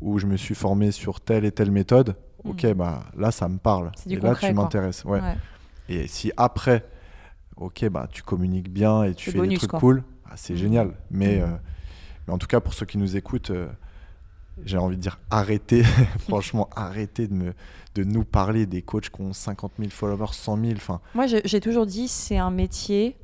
[0.00, 2.72] où je me suis formé sur telle et telle méthode, ok, Mm.
[2.74, 3.92] bah là ça me parle.
[4.10, 5.04] Et là tu m'intéresses.
[5.04, 5.20] Ouais.
[5.20, 5.36] Ouais.
[5.88, 6.84] Et si après,
[7.56, 9.78] ok, bah tu communiques bien et tu fais des trucs quoi.
[9.78, 10.56] cool, ah, c'est Mm.
[10.56, 10.94] génial.
[11.10, 11.42] Mais, Mm.
[11.42, 11.46] euh,
[12.26, 13.68] mais en tout cas, pour ceux qui nous écoutent, euh,
[14.64, 15.82] j'ai envie de dire arrêtez,
[16.28, 17.54] franchement, arrêtez de, me,
[17.94, 20.72] de nous parler des coachs qui ont 50 000 followers, 100 000.
[20.76, 23.16] Enfin, Moi, j'ai toujours dit, c'est un métier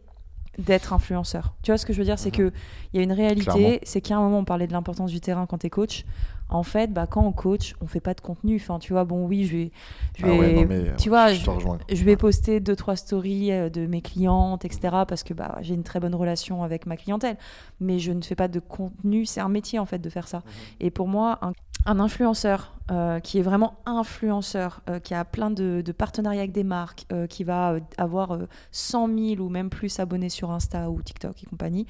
[0.59, 1.55] d'être influenceur.
[1.63, 2.19] Tu vois ce que je veux dire?
[2.19, 2.51] C'est Mhm.
[2.51, 2.57] que
[2.93, 5.47] il y a une réalité, c'est qu'à un moment, on parlait de l'importance du terrain
[5.47, 6.05] quand tu es coach.
[6.51, 8.57] En fait, bah, quand on coach, on fait pas de contenu.
[8.57, 9.71] Enfin, tu vois, bon, oui, je vais.
[10.17, 13.53] Je ah vais ouais, non, mais, tu euh, vois, je vais poster deux trois stories
[13.53, 14.81] euh, de mes clientes, etc.
[15.07, 17.37] Parce que bah, j'ai une très bonne relation avec ma clientèle,
[17.81, 19.27] mais je ne fais pas de contenu.
[19.27, 20.43] C'est un métier en fait de faire ça.
[20.81, 21.53] Et pour moi, un,
[21.87, 26.53] un influenceur euh, qui est vraiment influenceur, euh, qui a plein de, de partenariats avec
[26.53, 30.51] des marques, euh, qui va euh, avoir euh, 100 000 ou même plus abonnés sur
[30.51, 31.87] Insta ou TikTok et compagnie.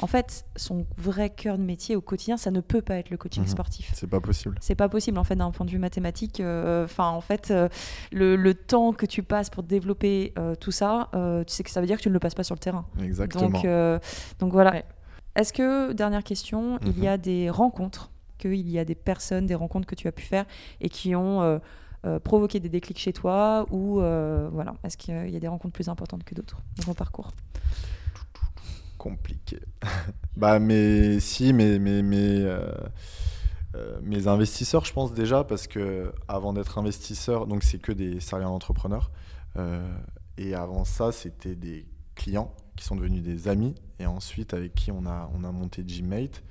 [0.00, 3.16] En fait, son vrai cœur de métier au quotidien, ça ne peut pas être le
[3.16, 3.48] coaching Mhm.
[3.48, 3.90] sportif.
[3.94, 4.56] C'est pas possible.
[4.60, 6.40] C'est pas possible en fait d'un point de vue mathématique.
[6.40, 7.68] euh, Enfin, en fait, euh,
[8.12, 11.70] le, le temps que tu passes pour développer euh, tout ça, euh, tu sais que
[11.70, 12.86] ça veut dire que tu ne le passes pas sur le terrain.
[13.02, 13.48] Exactement.
[13.50, 13.98] Donc, euh,
[14.38, 14.82] donc voilà.
[15.36, 17.06] Est-ce que dernière question, il y Mhm.
[17.08, 18.10] a des rencontres,
[18.40, 20.46] qu'il y a des personnes, des rencontres que tu as pu faire
[20.80, 21.58] et qui ont euh,
[22.06, 25.74] euh, provoqué des déclics chez toi ou euh, voilà, est-ce qu'il y a des rencontres
[25.74, 27.30] plus importantes que d'autres dans ton parcours
[28.98, 29.58] compliqué.
[30.36, 32.44] bah, mais si, mais, mais, mais,
[34.02, 38.48] mes investisseurs, je pense déjà, parce que avant d'être investisseur, donc c'est que des serial
[38.48, 39.10] entrepreneurs.
[40.36, 44.90] et avant ça, c'était des clients qui sont devenus des amis et ensuite avec qui
[44.90, 46.42] on a, on a monté Gmate.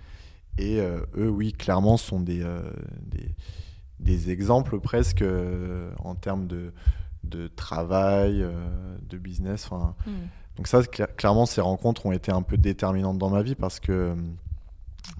[0.62, 2.62] Et euh, eux, oui, clairement, sont des, euh,
[3.02, 3.34] des,
[4.00, 6.74] des exemples presque euh, en termes de,
[7.24, 8.46] de travail,
[9.10, 9.66] de business.
[9.72, 9.96] enfin,
[10.58, 13.80] donc ça, cla- clairement, ces rencontres ont été un peu déterminantes dans ma vie parce
[13.80, 14.14] que,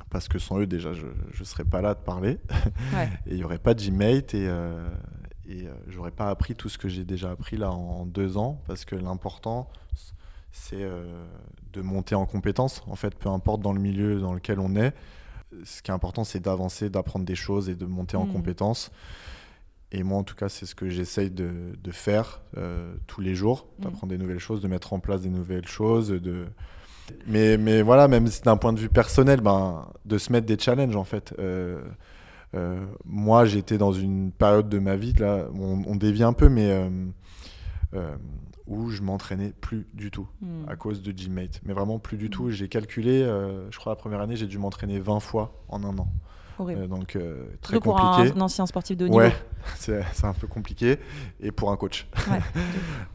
[0.10, 2.40] parce que sans eux, déjà, je ne serais pas là de parler.
[2.94, 3.10] Ouais.
[3.28, 4.90] et il n'y aurait pas de Gmate et, euh,
[5.48, 8.36] et euh, j'aurais pas appris tout ce que j'ai déjà appris là en, en deux
[8.38, 9.70] ans parce que l'important,
[10.52, 11.26] c'est euh,
[11.74, 12.82] de monter en compétences.
[12.88, 14.94] En fait, peu importe dans le milieu dans lequel on est,
[15.64, 18.34] ce qui est important, c'est d'avancer, d'apprendre des choses et de monter en Mhm.
[18.34, 18.92] compétences.
[19.92, 21.50] Et moi, en tout cas, c'est ce que j'essaye de,
[21.84, 23.84] de faire euh, tous les jours, Mhm.
[23.86, 26.10] d'apprendre des nouvelles choses, de mettre en place des nouvelles choses.
[26.10, 26.46] De...
[27.26, 30.60] Mais, mais voilà, même si d'un point de vue personnel, ben, de se mettre des
[30.60, 31.34] challenges, en fait.
[31.40, 31.82] Euh,
[32.56, 36.50] euh, moi, j'étais dans une période de ma vie, là, on, on dévie un peu,
[36.50, 36.88] mais
[38.70, 40.64] où je m'entraînais plus du tout Hmm.
[40.70, 41.60] à cause de Gmate.
[41.66, 42.50] Mais vraiment plus du tout.
[42.52, 45.98] J'ai calculé, euh, je crois la première année, j'ai dû m'entraîner 20 fois en un
[45.98, 46.08] an.
[46.60, 46.82] Horrible.
[46.82, 48.32] Euh, donc euh, très Surtout pour compliqué.
[48.34, 49.20] un, un ancien sportif de haut niveau.
[49.22, 49.34] Ouais,
[49.76, 50.98] c'est c'est un peu compliqué.
[51.42, 52.08] Et pour un coach.
[52.30, 52.40] Ouais.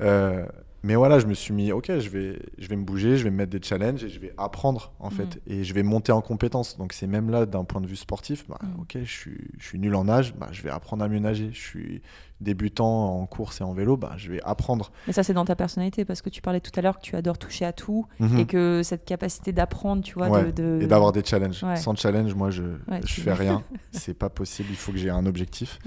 [0.87, 3.31] Mais voilà, je me suis mis, ok, je vais, je vais me bouger, je vais
[3.31, 5.53] me mettre des challenges et je vais apprendre en fait, Mm.
[5.53, 6.77] et je vais monter en compétences.
[6.77, 8.81] Donc c'est même là d'un point de vue sportif, bah, Mm.
[8.83, 11.49] ok, je suis, je suis nul en nage, bah, je vais apprendre à mieux nager.
[11.55, 12.03] Je suis
[12.43, 14.93] débutant en course et en vélo, bah, je vais apprendre.
[15.07, 17.17] Mais ça, c'est dans ta personnalité, parce que tu parlais tout à l'heure que tu
[17.17, 18.39] adores toucher à tout, Mhm.
[18.41, 21.63] et que cette capacité d'apprendre, tu vois, Ouais, de, de- Et d'avoir des challenges.
[21.63, 21.77] Ouais.
[21.77, 23.63] Sans challenge, moi, je, Ouais, tu- fais rien.
[23.93, 24.69] c'est pas possible.
[24.71, 25.79] Il faut que j'ai un objectif.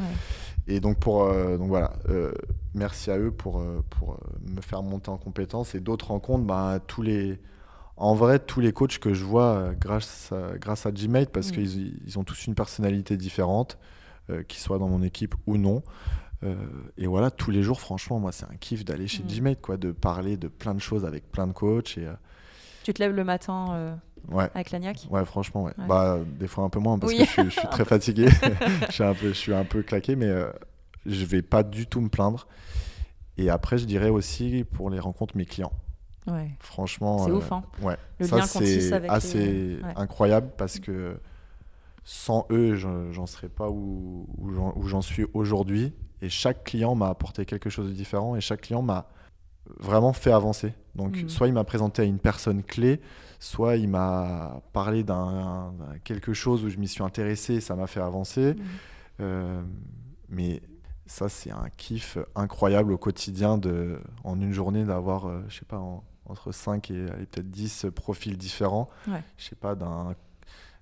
[0.68, 2.32] Et donc, pour, euh, donc voilà, euh,
[2.74, 5.76] merci à eux pour, euh, pour me faire monter en compétences.
[5.76, 7.40] Et d'autres rencontres, bah, tous les,
[7.96, 11.54] en vrai, tous les coachs que je vois grâce à, grâce à Gmate, parce Mm.
[11.54, 13.78] qu'ils ils ont tous une personnalité différente,
[14.30, 15.84] euh, qu'ils soient dans mon équipe ou non.
[16.98, 19.28] Et voilà, tous les jours, franchement, moi, c'est un kiff d'aller chez Mm.
[19.28, 21.98] Gmate, quoi, de parler de plein de choses avec plein de coachs.
[21.98, 22.08] Et,
[22.84, 23.98] Tu te lèves le matin
[24.30, 24.50] ouais.
[24.54, 25.74] avec l'agnac Ouais, franchement, ouais.
[25.78, 25.88] Ouais.
[25.88, 27.20] Bah, des fois un peu moins parce Oui.
[27.20, 28.28] que je suis, je suis très fatigué.
[28.88, 30.50] je, suis un peu, je suis un peu claqué, mais euh,
[31.06, 32.48] je vais pas du tout me plaindre.
[33.38, 35.72] Et après, je dirais aussi pour les rencontres, mes clients.
[36.26, 36.50] Ouais.
[36.60, 37.64] Franchement, C'est euh, ouf, hein.
[37.82, 37.96] ouais.
[38.20, 39.94] Le ça c'est assez les- ouais.
[39.96, 41.18] incroyable parce que
[42.04, 45.94] sans eux, je- j'en serais pas où, où j'en- suis aujourd'hui.
[46.22, 49.08] Et chaque client m'a apporté quelque chose de différent et chaque client m'a
[49.80, 50.74] vraiment fait avancer.
[50.96, 51.30] Donc, Mhm.
[51.30, 53.00] soit il m'a présenté à une personne clé,
[53.40, 55.74] soit il m'a parlé d'un
[56.04, 58.54] quelque chose où je m'y suis intéressé et ça m'a fait avancer.
[58.56, 58.64] Mhm.
[59.22, 59.62] Euh,
[60.30, 60.62] mais
[61.06, 65.66] ça, c'est un kiff incroyable au quotidien de, en une journée d'avoir, euh, je sais
[65.66, 68.88] pas, en- entre 5 et peut-être 10 profils différents.
[69.08, 69.24] Ouais.
[69.38, 70.16] Je sais pas, d'un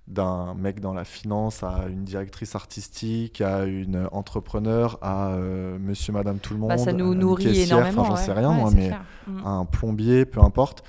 [0.08, 6.12] d'un mec dans la finance à une directrice artistique, à une entrepreneur, à euh, monsieur,
[6.12, 6.68] madame, tout le monde.
[6.68, 8.02] Bah, ça nous nourrit énormément.
[8.02, 8.22] Enfin, j'en ouais.
[8.24, 9.04] sais rien, Ouais, moi, mais clair.
[9.26, 9.40] Mm.
[9.46, 10.84] un plombier, peu importe.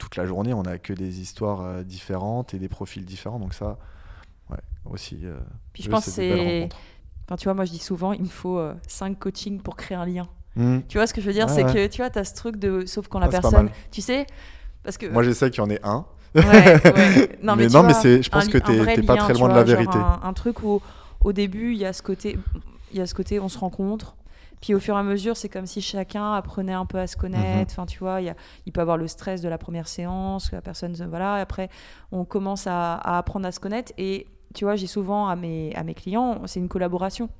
[0.00, 3.38] Mais toute la journée, on a que des histoires euh, différentes et des profils différents.
[3.38, 3.76] Donc ça,
[4.50, 4.56] ouais,
[4.90, 5.20] aussi.
[5.24, 5.38] euh,
[5.72, 6.68] Puis je pense que c'est.
[7.26, 10.06] Enfin, tu vois, moi je dis souvent, il me faut 5 coachings pour créer un
[10.06, 10.26] lien.
[10.56, 10.80] Hmm.
[10.88, 11.46] Tu vois ce que je veux dire?
[11.46, 11.72] Ouais, C'est ouais.
[11.72, 12.84] que tu vois, tu as ce truc de.
[12.86, 13.68] Sauf quand la pas personne.
[13.92, 14.26] Tu sais
[14.82, 15.06] Parce que.
[15.06, 16.04] Moi, j'essaie qu'il y en ait un.
[17.42, 19.32] Non, Mais tu non, mais vois, c'est- je pense un que vrai t'es pas très
[19.32, 19.96] tu loin de la vérité.
[19.98, 20.80] Un, un truc où,
[21.24, 22.38] au début, il y a ce côté,
[22.92, 24.14] il y a ce côté, on se rencontre.
[24.60, 27.16] Puis au fur et à mesure, c'est comme si chacun apprenait un peu à se
[27.16, 27.72] connaître.
[27.72, 28.36] Enfin, tu vois, il, y a-
[28.66, 31.38] il peut avoir le stress de la première séance, que la personne, voilà.
[31.38, 31.70] Et après,
[32.12, 33.92] on commence à, à apprendre à se connaître.
[33.96, 37.30] Et tu vois, j'ai souvent à mes, à mes clients, c'est une collaboration.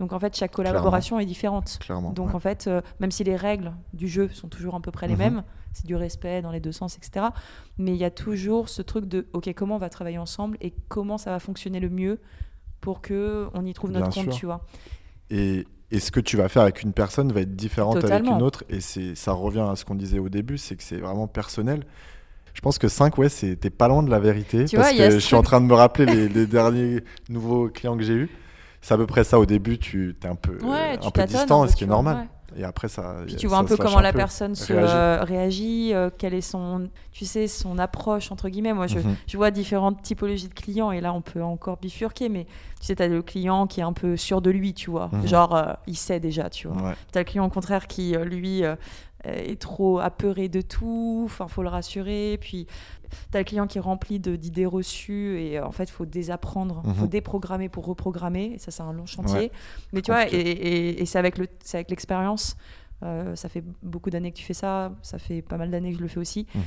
[0.00, 1.78] Donc en fait, chaque collaboration est différente.
[1.80, 2.10] Clairement.
[2.12, 2.34] Donc ouais.
[2.34, 5.12] en fait, euh, même si les règles du jeu sont toujours à peu près les
[5.14, 5.18] Mhm.
[5.20, 5.42] mêmes,
[5.72, 7.26] c'est du respect dans les deux sens, etc.
[7.78, 10.72] Mais il y a toujours ce truc de, ok, comment on va travailler ensemble et
[10.88, 12.20] comment ça va fonctionner le mieux
[12.80, 14.40] pour que on y trouve notre Bien compte, sûr.
[14.40, 14.66] tu vois.
[15.30, 15.64] Et,
[15.94, 18.64] et ce que tu vas faire avec une personne va être différente avec une autre.
[18.68, 21.84] Et c'est, ça revient à ce qu'on disait au début, c'est que c'est vraiment personnel.
[22.52, 24.64] Je pense que 5, ouais, t'es pas loin de la vérité.
[24.64, 27.68] Tu parce vois, que je suis en train de me rappeler les, les derniers nouveaux
[27.68, 28.30] clients que j'ai eus.
[28.80, 31.24] C'est à peu près ça au début, tu es un peu, Ouais, euh, un peu
[31.24, 32.16] distant, un peu, ce qui est normal.
[32.16, 32.28] ouais.
[32.56, 33.16] Et après, ça.
[33.26, 34.92] Puis a- tu vois un peu comment la peu, personne se réagit.
[34.94, 38.72] euh, réagit, euh, quelle est son, tu sais, son approche entre guillemets.
[38.72, 39.16] Moi, je, Mhm.
[39.26, 42.44] je vois différentes typologies de clients et là, on peut encore bifurquer, mais
[42.80, 45.10] tu sais, tu as le client qui est un peu sûr de lui, tu vois.
[45.12, 45.26] Mhm.
[45.26, 46.80] Genre, euh, il sait déjà, tu vois.
[46.90, 46.94] Ouais.
[47.12, 48.76] T'as le client au contraire qui, euh, lui, euh,
[49.26, 52.38] est trop apeuré de tout, enfin, faut le rassurer.
[52.40, 52.66] Puis,
[53.30, 56.94] t'as le client qui est rempli d'idées reçues et euh, en fait, faut désapprendre, Mhm.
[56.94, 58.52] faut déprogrammer pour reprogrammer.
[58.54, 59.36] Et ça, c'est un long chantier.
[59.38, 59.50] Ouais,
[59.92, 62.56] Mais tu vois, et, et- et c'est avec le- c'est avec l'expérience.
[63.02, 65.98] Euh, ça fait beaucoup d'années que tu fais ça, ça fait pas mal d'années que
[65.98, 66.46] je le fais aussi.
[66.54, 66.62] Mhm.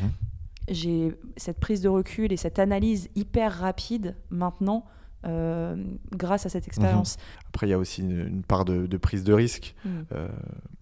[0.70, 4.86] J'ai cette prise de recul et cette analyse hyper rapide maintenant
[5.26, 5.76] euh,
[6.12, 7.18] grâce à cette expérience.
[7.50, 9.76] Après, il y a aussi une, une part de, de prise de risque.
[9.84, 10.06] Mhm.
[10.14, 10.28] Euh,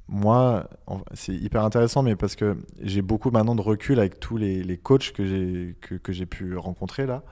[0.08, 0.70] moi,
[1.14, 4.78] c'est hyper intéressant, mais parce que j'ai beaucoup maintenant de recul avec tous les, les
[4.78, 7.24] coachs que j'ai que, que j'ai pu rencontrer là,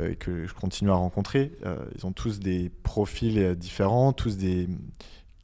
[0.00, 1.52] euh, et que je continue à rencontrer.
[1.64, 4.68] Euh, ils ont tous des profils euh, différents, tous des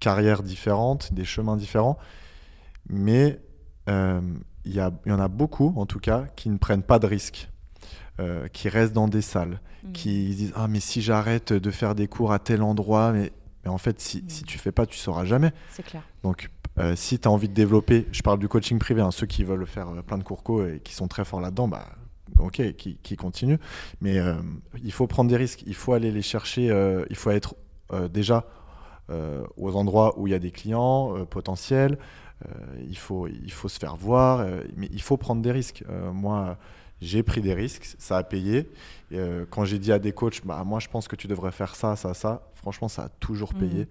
[0.01, 1.97] carrières différentes, des chemins différents,
[2.89, 3.41] mais
[3.89, 4.21] euh,
[4.65, 6.99] il y, a- il y en a beaucoup, en tout cas, qui ne prennent pas
[6.99, 7.49] de risques,
[8.21, 9.93] euh, qui restent dans des salles, Mhm.
[9.93, 13.33] qui se disent ah mais si j'arrête de faire des cours à tel endroit, mais,
[13.65, 14.29] mais en fait si, Mm.
[14.29, 15.53] si tu fais pas, tu sauras jamais.
[15.71, 16.03] C'est clair.
[16.23, 19.27] Donc, euh, si tu as envie de développer, je parle du coaching privé, hein, ceux
[19.27, 21.87] qui veulent faire euh, plein de cours co et qui sont très forts là-dedans, bah,
[22.39, 23.59] ok, qui, qui continuent.
[24.01, 24.35] Mais euh,
[24.85, 27.55] il faut prendre des risques, il faut aller les chercher, euh, il faut être
[28.11, 28.45] déjà
[29.57, 31.97] aux endroits où il y a des clients potentiels,
[32.89, 34.45] il, faut, il faut se faire voir,
[34.77, 35.85] mais il faut prendre des risques.
[36.13, 36.59] Moi,
[37.01, 38.69] j'ai pris des risques, ça a payé.
[39.13, 41.77] Et, quand j'ai dit à des coachs, bah, moi je pense que tu devrais faire
[41.77, 43.61] ça, ça, ça, franchement, ça a toujours Mhm.
[43.61, 43.89] payé.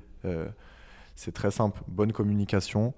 [1.16, 2.94] C'est très simple, bonne communication,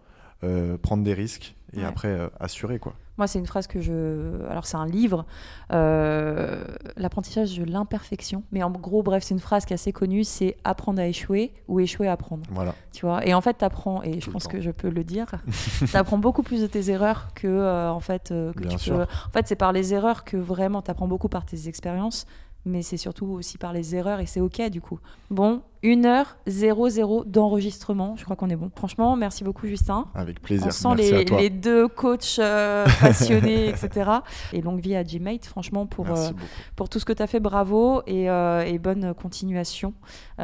[0.82, 1.86] prendre des risques et Ouais.
[1.86, 2.94] après assurer quoi.
[3.18, 4.46] Moi, c'est une phrase que je.
[4.48, 5.26] Alors, c'est un livre,
[5.74, 6.64] euh,
[6.98, 8.44] L'apprentissage de l'imperfection.
[8.52, 11.52] Mais en gros, bref, c'est une phrase qui est assez connue c'est apprendre à échouer
[11.68, 12.44] ou échouer à apprendre.
[12.52, 12.74] Voilà.
[12.94, 14.50] Tu vois Et en fait, tu apprends, et je Tout pense temps.
[14.52, 15.26] que je peux le dire,
[15.88, 18.80] tu apprends beaucoup plus de tes erreurs que, euh, en fait, euh, que Bien tu
[18.80, 18.96] sûr.
[18.98, 19.02] peux.
[19.04, 22.26] En fait, c'est par les erreurs que vraiment tu apprends beaucoup par tes expériences.
[22.66, 25.00] Mais c'est surtout aussi par les erreurs et c'est ok du coup.
[25.30, 28.72] Bon, 1h00 d'enregistrement, je crois qu'on est bon.
[28.76, 30.06] Franchement, merci beaucoup Justin.
[30.16, 30.68] Avec plaisir.
[30.68, 31.40] On sent Merci les, à toi.
[31.40, 34.12] les deux coachs euh, passionnés, etc.
[34.54, 36.32] Et longue vie à Gmate, franchement, pour, euh,
[36.76, 39.94] pour tout ce que tu as fait, bravo et, euh, et bonne continuation.
[40.40, 40.44] On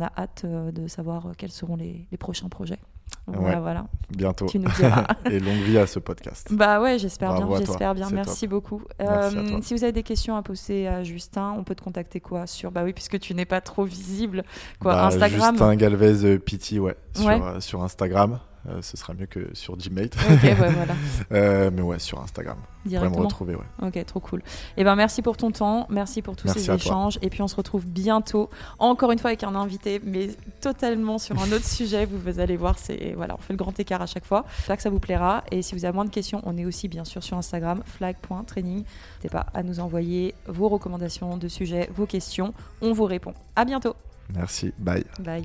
[0.00, 2.78] a hâte de savoir quels seront les, les prochains projets.
[3.26, 3.60] Voilà, Ouais.
[3.60, 3.84] voilà.
[4.10, 4.46] Bientôt.
[4.46, 5.06] Tu nous diras.
[5.30, 6.48] et longue vie à ce podcast.
[6.52, 8.08] Bah ouais, j'espère bien, j'espère bien.
[8.10, 8.82] Merci beaucoup.
[8.98, 12.18] Merci Euh, si vous avez des questions à poser à Justin, on peut te contacter
[12.20, 14.42] quoi sur Bah oui, puisque tu n'es pas trop visible.
[14.80, 15.50] Quoi, Bah, Instagram.
[15.54, 17.40] Justin Galvez euh, Pity, ouais, sur, Ouais.
[17.40, 18.40] euh, sur Instagram.
[18.68, 20.14] Euh, ce sera mieux que sur Gmate.
[20.30, 20.94] Ok, ouais, voilà,
[21.32, 22.56] Euh, mais ouais, sur Instagram.
[22.58, 23.24] Vous pourrez me directement.
[23.26, 23.64] retrouver, ouais.
[23.86, 24.42] Ok, trop cool.
[24.76, 26.74] Et ben merci pour ton temps, merci pour tous Merci ces toi.
[26.76, 27.18] échanges.
[27.22, 30.28] Et puis on se retrouve bientôt, encore une fois avec un invité, mais
[30.60, 32.04] totalement sur un autre sujet.
[32.04, 34.44] Vous, vous allez voir, c'est voilà, on fait le grand écart à chaque fois.
[34.58, 35.42] J'espère que ça vous plaira.
[35.50, 38.84] Et si vous avez moins de questions, on est aussi bien sûr sur Instagram, flag.training.
[38.84, 42.52] N'hésitez pas à nous envoyer vos recommandations de sujets, vos questions.
[42.82, 43.32] On vous répond.
[43.56, 43.94] À bientôt.
[44.34, 44.72] Merci.
[44.78, 45.04] Bye.
[45.20, 45.44] Bye.